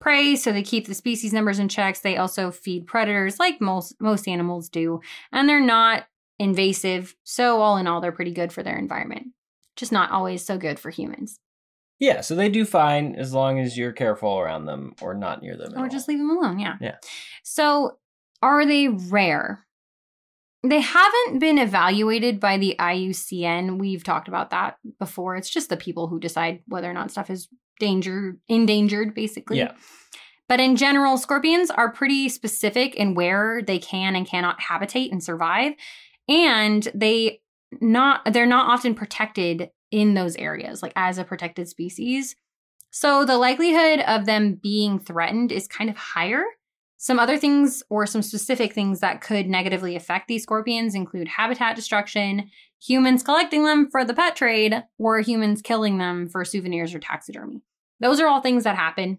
[0.00, 2.00] prey, so they keep the species numbers in checks.
[2.00, 6.06] They also feed predators like most most animals do, and they're not
[6.40, 7.14] invasive.
[7.22, 9.28] So, all in all, they're pretty good for their environment.
[9.76, 11.38] Just not always so good for humans.
[12.00, 15.56] Yeah, so they do fine as long as you're careful around them or not near
[15.56, 15.74] them.
[15.76, 15.88] or all.
[15.88, 16.58] just leave them alone.
[16.58, 16.76] Yeah.
[16.80, 16.96] Yeah.
[17.44, 17.98] So,
[18.42, 19.66] are they rare?
[20.62, 23.78] They haven't been evaluated by the IUCN.
[23.78, 25.36] We've talked about that before.
[25.36, 29.58] It's just the people who decide whether or not stuff is danger endangered, basically.
[29.58, 29.72] Yeah.
[30.48, 35.22] But in general, scorpions are pretty specific in where they can and cannot habitate and
[35.22, 35.74] survive,
[36.28, 37.40] and they
[37.80, 42.36] not they're not often protected in those areas, like as a protected species.
[42.90, 46.44] So the likelihood of them being threatened is kind of higher.
[46.96, 51.74] Some other things or some specific things that could negatively affect these scorpions include habitat
[51.74, 52.50] destruction,
[52.82, 57.62] humans collecting them for the pet trade, or humans killing them for souvenirs or taxidermy.
[58.00, 59.18] Those are all things that happen.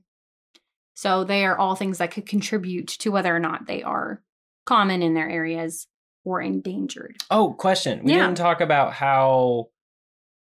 [0.93, 4.21] So they are all things that could contribute to whether or not they are
[4.65, 5.87] common in their areas
[6.23, 7.15] or endangered.
[7.31, 8.03] Oh, question.
[8.03, 8.25] We Yeah.
[8.27, 9.69] didn't talk about how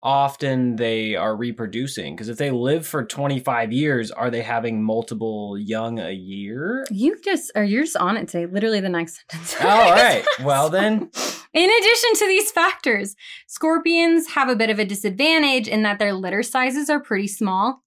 [0.05, 5.59] often they are reproducing because if they live for 25 years, are they having multiple
[5.59, 6.85] young a year?
[6.91, 8.47] You just are you're just on it today.
[8.47, 9.57] Literally the next sentence.
[9.61, 10.25] Oh, all right.
[10.43, 11.11] Well, then,
[11.55, 13.15] In addition to these factors,
[13.47, 17.85] scorpions have a bit of a disadvantage in that their litter sizes are pretty small.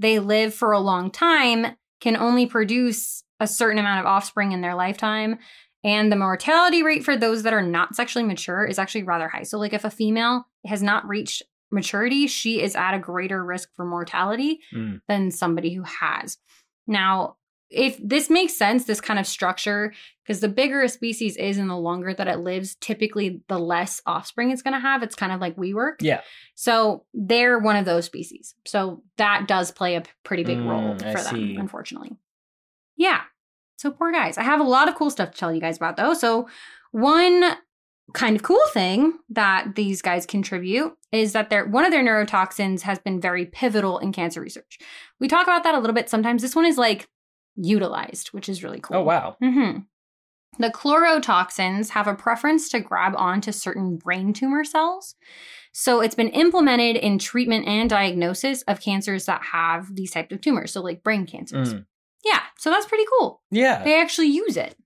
[0.00, 4.62] They live for a long time, can only produce a certain amount of offspring in
[4.62, 5.38] their lifetime,
[5.84, 9.44] and the mortality rate for those that are not sexually mature is actually rather high.
[9.44, 13.68] So, like if a female has not reached maturity, she is at a greater risk
[13.74, 15.00] for mortality Mm.
[15.08, 16.38] than somebody who has.
[16.86, 17.36] Now,
[17.70, 21.68] if this makes sense, this kind of structure, because the bigger a species is and
[21.68, 25.02] the longer that it lives, typically the less offspring it's going to have.
[25.02, 25.98] It's kind of like we work.
[26.00, 26.20] yeah.
[26.54, 28.54] So they're one of those species.
[28.64, 31.56] So that does play a pretty big role Mm, I for them, see.
[31.56, 32.16] unfortunately.
[32.96, 33.22] Yeah.
[33.76, 34.38] So poor guys.
[34.38, 36.14] I have a lot of cool stuff to tell you guys about though.
[36.14, 36.48] So
[36.92, 37.56] one
[38.12, 42.82] kind of cool thing that these guys contribute is that their one of their neurotoxins
[42.82, 44.78] has been very pivotal in cancer research.
[45.20, 46.42] We talk about that a little bit sometimes.
[46.42, 47.08] This one is like
[47.56, 48.98] utilized, which is really cool.
[48.98, 49.36] Oh, wow.
[49.40, 49.78] hmm
[50.58, 55.14] The chlorotoxins have a preference to grab onto certain brain tumor cells.
[55.72, 60.40] So it's been implemented in treatment and diagnosis of cancers that have these types of
[60.40, 60.72] tumors.
[60.72, 61.74] So, like brain cancers.
[61.74, 61.86] Mm.
[62.24, 62.40] Yeah.
[62.58, 63.42] So that's pretty cool.
[63.50, 63.82] Yeah.
[63.82, 64.76] They actually use it.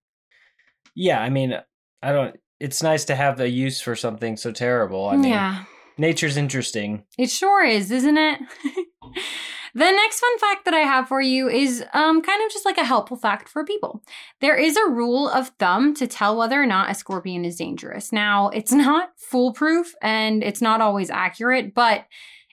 [0.94, 1.20] Yeah.
[1.20, 1.54] I mean,
[2.02, 5.08] I don't, it's nice to have a use for something so terrible.
[5.08, 5.64] I mean, yeah.
[5.96, 7.04] nature's interesting.
[7.16, 8.40] It sure is, isn't it?
[9.74, 12.78] the next fun fact that I have for you is um, kind of just like
[12.78, 14.02] a helpful fact for people.
[14.40, 18.12] There is a rule of thumb to tell whether or not a scorpion is dangerous.
[18.12, 22.06] Now, it's not foolproof and it's not always accurate, but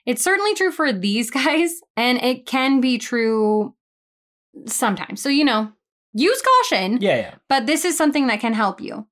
[0.04, 3.74] it's certainly true for these guys, and it can be true
[4.66, 5.20] sometimes.
[5.20, 5.72] So, you know,
[6.14, 6.98] use caution.
[7.00, 7.16] Yeah.
[7.16, 7.34] Yeah.
[7.48, 9.06] But this is something that can help you.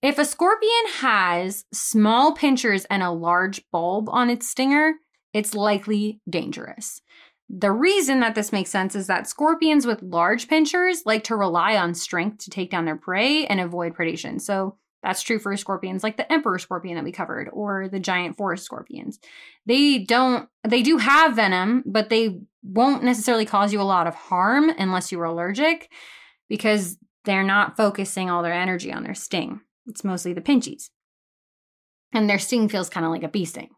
[0.00, 4.94] If a scorpion has small pinchers and a large bulb on its stinger,
[5.32, 7.00] it's likely dangerous.
[7.48, 11.76] The reason that this makes sense is that scorpions with large pinchers like to rely
[11.76, 14.40] on strength to take down their prey and avoid predation.
[14.40, 18.36] So that's true for scorpions like the emperor scorpion that we covered or the giant
[18.36, 19.18] forest scorpions.
[19.66, 24.14] They don't they do have venom, but they won't necessarily cause you a lot of
[24.14, 25.90] harm unless you're allergic
[26.48, 29.60] because they're not focusing all their energy on their sting.
[29.88, 30.90] It's mostly the pinchies.
[32.12, 33.70] And their sting feels kind of like a bee sting.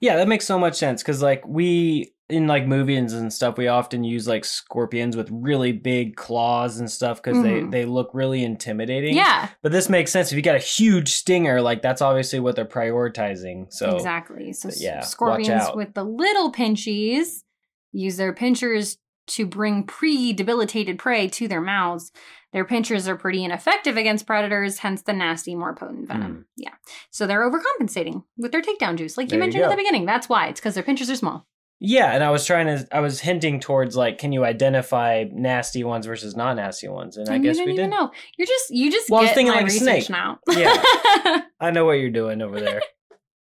[0.00, 3.68] Yeah, that makes so much sense because, like, we in like movies and stuff, we
[3.68, 7.70] often use like scorpions with really big claws and stuff because Mhm.
[7.70, 9.14] they they look really intimidating.
[9.14, 12.56] Yeah, but this makes sense if you got a huge stinger, like that's obviously what
[12.56, 13.72] they're prioritizing.
[13.72, 14.52] So exactly.
[14.52, 17.44] So yeah, scorpions with the little pinchies
[17.92, 18.98] use their pinchers
[19.28, 22.10] to bring pre-debilitated prey to their mouths.
[22.56, 26.46] Their pinchers are pretty ineffective against predators, hence the nasty, more potent venom.
[26.56, 26.70] Yeah.
[27.10, 29.28] So they're overcompensating with their takedown juice, like Hmm.
[29.28, 30.06] There you you mentioned at the beginning.
[30.06, 30.46] That's why.
[30.48, 31.46] It's because their pinchers are small.
[31.80, 35.84] yeah, and I was trying to, I was hinting towards like, can you identify nasty
[35.84, 37.18] ones versus not nasty ones?
[37.18, 38.10] And I And guess you we didn't know.
[38.38, 40.08] You're just you just Well, I was thinking like a snake.
[40.08, 40.38] now.
[40.48, 41.42] Yeah.
[41.60, 42.80] I know what you're doing over there.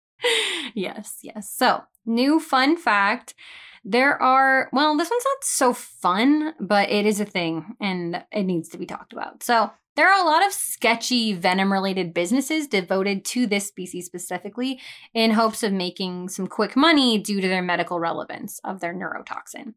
[0.75, 1.51] yes, yes.
[1.55, 3.35] So, new fun fact.
[3.85, 8.45] There are, well, this one's not so fun, but it is a thing and it
[8.45, 9.43] needs to be talked about.
[9.43, 14.81] So, there are a lot of sketchy venom related businesses devoted to this species specifically
[15.13, 19.75] in hopes of making some quick money due to their medical relevance of their neurotoxin.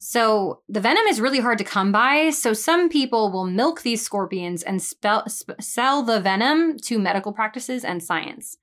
[0.00, 2.30] So, the venom is really hard to come by.
[2.30, 7.32] So, some people will milk these scorpions and spell, sp- sell the venom to medical
[7.32, 8.58] practices and science.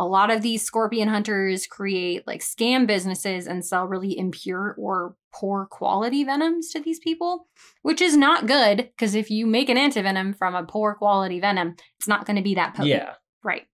[0.00, 5.14] A lot of these scorpion hunters create like scam businesses and sell really impure or
[5.30, 7.48] poor quality venoms to these people,
[7.82, 11.76] which is not good because if you make an antivenom from a poor quality venom,
[11.98, 12.88] it's not going to be that potent.
[12.88, 13.12] yeah.
[13.44, 13.66] Right.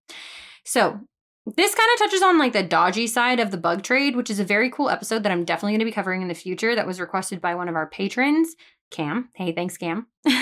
[0.64, 0.98] So,
[1.54, 4.40] this kind of touches on like the dodgy side of the bug trade, which is
[4.40, 6.74] a very cool episode that I'm definitely going to be covering in the future.
[6.74, 8.56] That was requested by one of our patrons,
[8.90, 9.28] Cam.
[9.36, 10.08] Hey, thanks, Cam.
[10.24, 10.34] but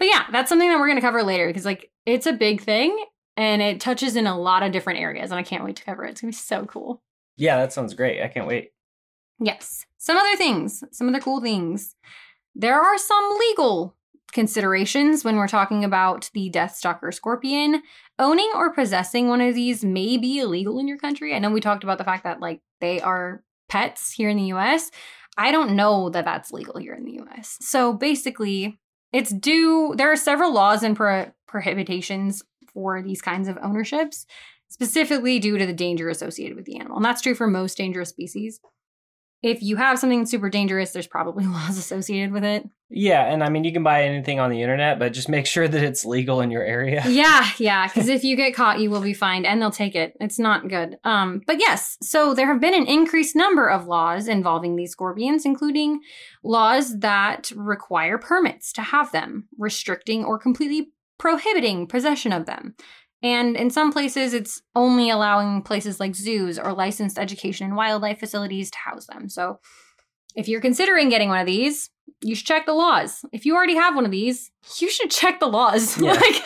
[0.00, 2.98] yeah, that's something that we're going to cover later because like it's a big thing
[3.36, 6.04] and it touches in a lot of different areas, and I can't wait to cover
[6.04, 6.10] it.
[6.10, 7.02] It's going to be so cool.
[7.36, 8.22] Yeah, that sounds great.
[8.22, 8.72] I can't wait.
[9.38, 9.84] Yes.
[9.98, 11.94] Some other things, some other cool things.
[12.54, 13.96] There are some legal
[14.32, 17.82] considerations when we're talking about the Deathstalker Scorpion.
[18.18, 21.34] Owning or possessing one of these may be illegal in your country.
[21.34, 24.52] I know we talked about the fact that like they are pets here in the
[24.54, 24.90] US.
[25.36, 27.58] I don't know that that's legal here in the US.
[27.60, 28.78] So basically,
[29.12, 32.42] it's due there are several laws and pro- prohibitions
[32.76, 34.26] for these kinds of ownerships,
[34.68, 36.96] specifically due to the danger associated with the animal.
[36.96, 38.60] And that's true for most dangerous species
[39.42, 42.68] if you have something super dangerous, there's probably laws associated with it.
[42.88, 45.66] Yeah, and I mean you can buy anything on the internet, but just make sure
[45.66, 47.02] that it's legal in your area.
[47.16, 50.14] Yeah, yeah, because if you get caught, you will be fined, and they'll take it.
[50.20, 50.98] It's not good.
[51.02, 55.46] Um, but yes, so there have been an increased number of laws involving these scorpions,
[55.46, 56.00] including
[56.44, 62.74] laws that require permits to have them, restricting or completely prohibiting possession of them.
[63.22, 68.20] And in some places, it's only allowing places like zoos or licensed education and wildlife
[68.20, 69.28] facilities to house them.
[69.28, 69.58] So
[70.34, 71.90] if you're considering getting one of these,
[72.22, 73.24] you should check the laws.
[73.32, 75.98] If you already have one of these, you should check the laws.
[76.00, 76.12] Yeah.
[76.12, 76.42] like,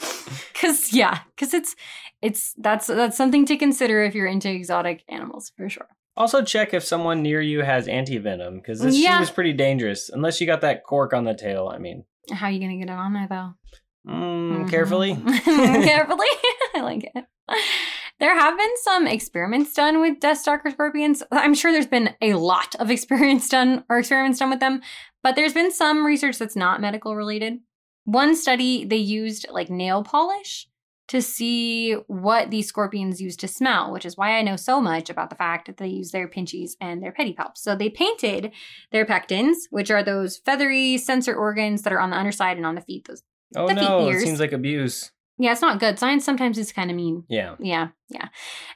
[0.54, 1.76] cause yeah, cause it's,
[2.20, 5.88] it's, that's, that's something to consider if you're into exotic animals for sure.
[6.16, 9.20] Also, check if someone near you has anti venom because this yeah.
[9.20, 10.10] was pretty dangerous.
[10.10, 11.70] Unless you got that cork on the tail.
[11.72, 13.54] I mean, how are you gonna get it on there though?
[14.06, 14.68] Mm, mm-hmm.
[14.68, 15.14] Carefully.
[15.44, 16.26] carefully.
[16.74, 17.24] I like it.
[18.18, 21.22] There have been some experiments done with Deathstalker scorpions.
[21.32, 24.82] I'm sure there's been a lot of experience done or experiments done with them,
[25.22, 27.58] but there's been some research that's not medical related.
[28.04, 30.68] One study, they used like nail polish
[31.10, 35.10] to see what these scorpions use to smell, which is why I know so much
[35.10, 37.56] about the fact that they use their pinchies and their pedipalps.
[37.58, 38.52] So they painted
[38.92, 42.76] their pectins, which are those feathery sensor organs that are on the underside and on
[42.76, 43.24] the feet, those
[43.56, 45.10] Oh the no, it seems like abuse.
[45.36, 45.98] Yeah, it's not good.
[45.98, 47.24] Science sometimes is kind of mean.
[47.28, 47.56] Yeah.
[47.58, 48.28] Yeah, yeah.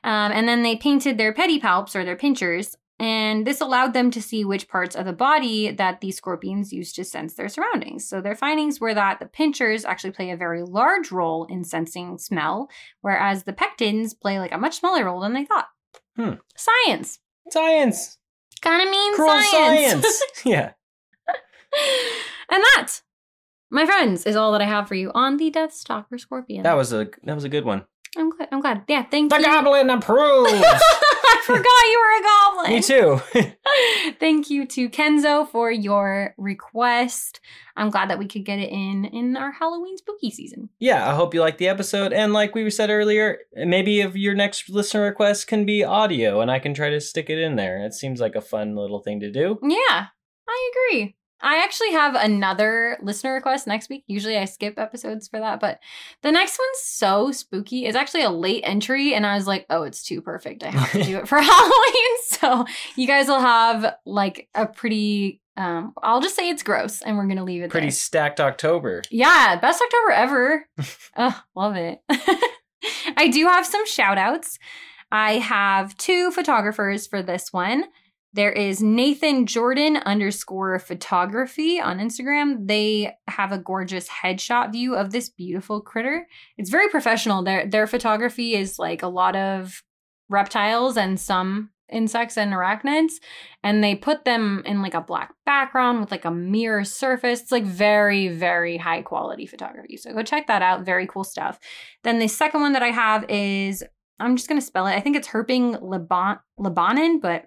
[0.03, 4.23] Um, and then they painted their pedipalps or their pinchers, and this allowed them to
[4.23, 8.09] see which parts of the body that these scorpions use to sense their surroundings.
[8.09, 12.19] So their findings were that the pinchers actually play a very large role in sensing
[12.19, 12.69] smell,
[13.01, 15.67] whereas the pectins play like a much smaller role than they thought.
[16.17, 16.35] Hmm.
[16.57, 17.19] Science.
[17.51, 18.19] Science.
[18.63, 19.91] Kind of mean Cruel science.
[19.91, 20.23] science.
[20.45, 20.73] yeah.
[22.51, 23.01] and that
[23.75, 26.63] my friends, is all that I have for you on the Death Stalker Scorpion.
[26.63, 27.85] That was a that was a good one.
[28.17, 28.49] I'm glad.
[28.53, 28.85] I'm glad.
[28.87, 29.43] Yeah, thank the you.
[29.43, 30.53] The goblin approves.
[31.27, 32.73] I forgot you were a goblin.
[32.73, 34.15] Me too.
[34.21, 37.41] thank you to Kenzo for your request.
[37.77, 40.69] I'm glad that we could get it in in our Halloween spooky season.
[40.79, 42.13] Yeah, I hope you liked the episode.
[42.13, 46.51] And like we said earlier, maybe if your next listener request can be audio, and
[46.51, 47.85] I can try to stick it in there.
[47.85, 49.59] It seems like a fun little thing to do.
[49.63, 50.07] Yeah,
[50.49, 51.17] I agree.
[51.45, 54.03] I actually have another listener request next week.
[54.07, 55.79] Usually I skip episodes for that, but
[56.23, 57.85] the next one's so spooky.
[57.85, 60.65] It's actually a late entry, and I was like, oh, it's too perfect.
[60.65, 62.17] I have to do it for Halloween.
[62.23, 62.65] So
[62.97, 67.27] you guys will have like a pretty um, I'll just say it's gross, and we're
[67.29, 67.71] gonna leave it.
[67.71, 67.93] Pretty there.
[67.93, 69.03] stacked October.
[69.11, 70.69] Yeah, best October ever.
[71.17, 72.01] oh, love it.
[73.17, 74.59] I do have some shout outs.
[75.13, 77.85] I have two photographers for this one.
[78.35, 82.67] There is Nathan Jordan underscore photography on Instagram.
[82.67, 86.27] They have a gorgeous headshot view of this beautiful critter.
[86.59, 87.45] It's very professional.
[87.45, 89.85] Their their photography is like a lot of
[90.29, 93.13] reptiles and some insects and arachnids
[93.63, 97.53] and they put them in like a black background with like a mirror surface it's
[97.53, 101.59] like very very high quality photography so go check that out very cool stuff
[102.03, 103.85] then the second one that i have is
[104.19, 107.45] i'm just going to spell it i think it's herping Leban- lebanon but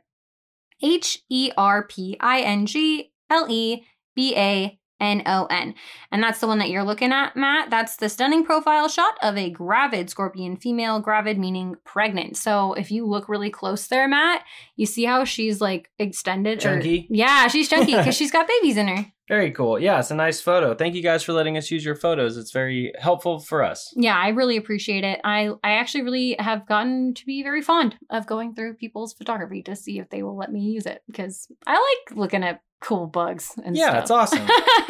[0.82, 3.84] H E R P I N G L E
[4.16, 5.76] B A N O N.
[6.12, 7.70] And that's the one that you're looking at, Matt.
[7.70, 12.38] That's the stunning profile shot of a gravid scorpion female, gravid meaning pregnant.
[12.38, 14.44] So if you look really close there, Matt,
[14.76, 16.60] you see how she's like extended.
[16.60, 17.08] Chunky?
[17.10, 19.06] Or, yeah, she's chunky because she's got babies in her.
[19.28, 19.78] Very cool.
[19.78, 20.74] Yeah, it's a nice photo.
[20.74, 22.38] Thank you guys for letting us use your photos.
[22.38, 23.94] It's very helpful for us.
[23.96, 25.20] Yeah, I really appreciate it.
[25.24, 29.62] I I actually really have gotten to be very fond of going through people's photography
[29.64, 33.08] to see if they will let me use it because I like looking at cool
[33.08, 34.02] bugs and yeah, stuff.
[34.04, 34.46] it's awesome.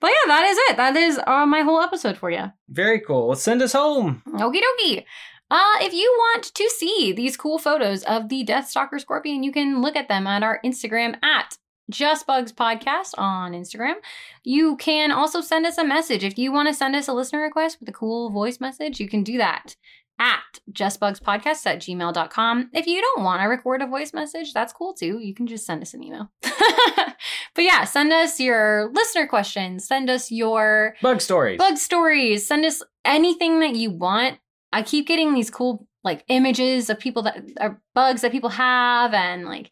[0.00, 0.76] but yeah, that is it.
[0.78, 2.50] That is uh, my whole episode for you.
[2.70, 3.28] Very cool.
[3.28, 4.22] Well, send us home.
[4.26, 5.04] Okie dokie.
[5.50, 9.50] Uh, if you want to see these cool photos of the Death Stalker Scorpion, you
[9.52, 11.56] can look at them on our Instagram at
[11.90, 13.94] just Bugs Podcast on Instagram.
[14.44, 16.22] You can also send us a message.
[16.24, 19.08] If you want to send us a listener request with a cool voice message, you
[19.08, 19.76] can do that.
[20.20, 22.70] at justbugspodcast at gmail.com.
[22.74, 25.20] If you don't want to record a voice message, that's cool too.
[25.20, 26.30] You can just send us an email.
[26.42, 31.58] but yeah, send us your listener questions, send us your Bug stories.
[31.58, 34.38] bug stories, send us anything that you want.
[34.72, 39.14] I keep getting these cool like images of people that are bugs that people have
[39.14, 39.70] and like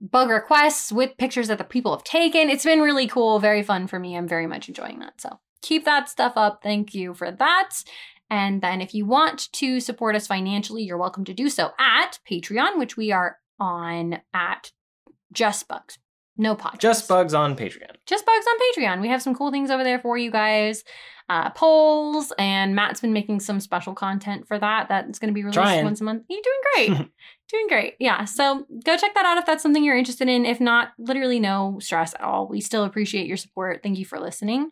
[0.00, 2.48] bug requests with pictures that the people have taken.
[2.48, 4.16] It's been really cool, very fun for me.
[4.16, 5.20] I'm very much enjoying that.
[5.20, 6.60] So keep that stuff up.
[6.62, 7.70] Thank you for that.
[8.30, 12.18] And then if you want to support us financially, you're welcome to do so at
[12.30, 14.72] Patreon, which we are on at
[15.32, 15.98] Just Bugs.
[16.38, 16.78] No podcast.
[16.78, 17.96] Just bugs on Patreon.
[18.06, 19.00] Just Bugs on Patreon.
[19.00, 20.84] We have some cool things over there for you guys.
[21.28, 24.88] Uh, polls, and Matt's been making some special content for that.
[24.88, 25.84] That's going to be released Trying.
[25.84, 26.24] once a month.
[26.30, 27.10] You're doing great.
[27.50, 27.94] doing great.
[27.98, 28.24] Yeah.
[28.24, 30.46] So go check that out if that's something you're interested in.
[30.46, 32.48] If not, literally no stress at all.
[32.48, 33.82] We still appreciate your support.
[33.82, 34.70] Thank you for listening.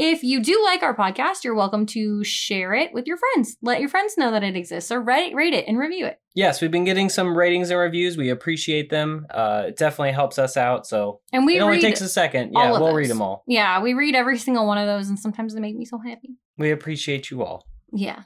[0.00, 3.56] If you do like our podcast, you're welcome to share it with your friends.
[3.62, 6.20] Let your friends know that it exists or rate, rate it and review it.
[6.36, 8.16] Yes, we've been getting some ratings and reviews.
[8.16, 9.26] We appreciate them.
[9.28, 10.86] Uh, it definitely helps us out.
[10.86, 12.52] So And we it only takes a second.
[12.52, 12.94] Yeah, we'll those.
[12.94, 13.42] read them all.
[13.48, 16.36] Yeah, we read every single one of those, and sometimes they make me so happy.
[16.56, 17.66] We appreciate you all.
[17.92, 18.22] Yeah.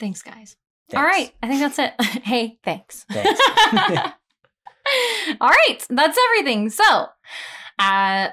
[0.00, 0.56] Thanks, guys.
[0.90, 0.96] Thanks.
[0.96, 1.32] All right.
[1.40, 1.94] I think that's it.
[2.24, 3.06] hey, thanks.
[3.08, 3.40] Thanks.
[5.40, 5.78] all right.
[5.90, 6.70] That's everything.
[6.70, 7.06] So,
[7.78, 7.82] uh,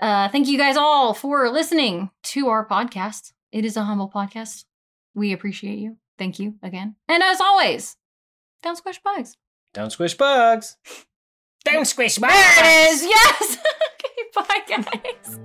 [0.02, 3.34] uh, thank you guys all for listening to our podcast.
[3.52, 4.66] It is a humble podcast.
[5.14, 5.98] We appreciate you.
[6.18, 6.96] Thank you again.
[7.08, 7.98] And as always,
[8.64, 9.38] don't squish bugs.
[9.74, 10.78] Don't squish bugs.
[11.64, 13.04] Don't squish my There it is.
[13.10, 13.58] Yes.
[13.58, 14.48] okay.
[14.48, 14.82] Bye,
[15.24, 15.40] guys.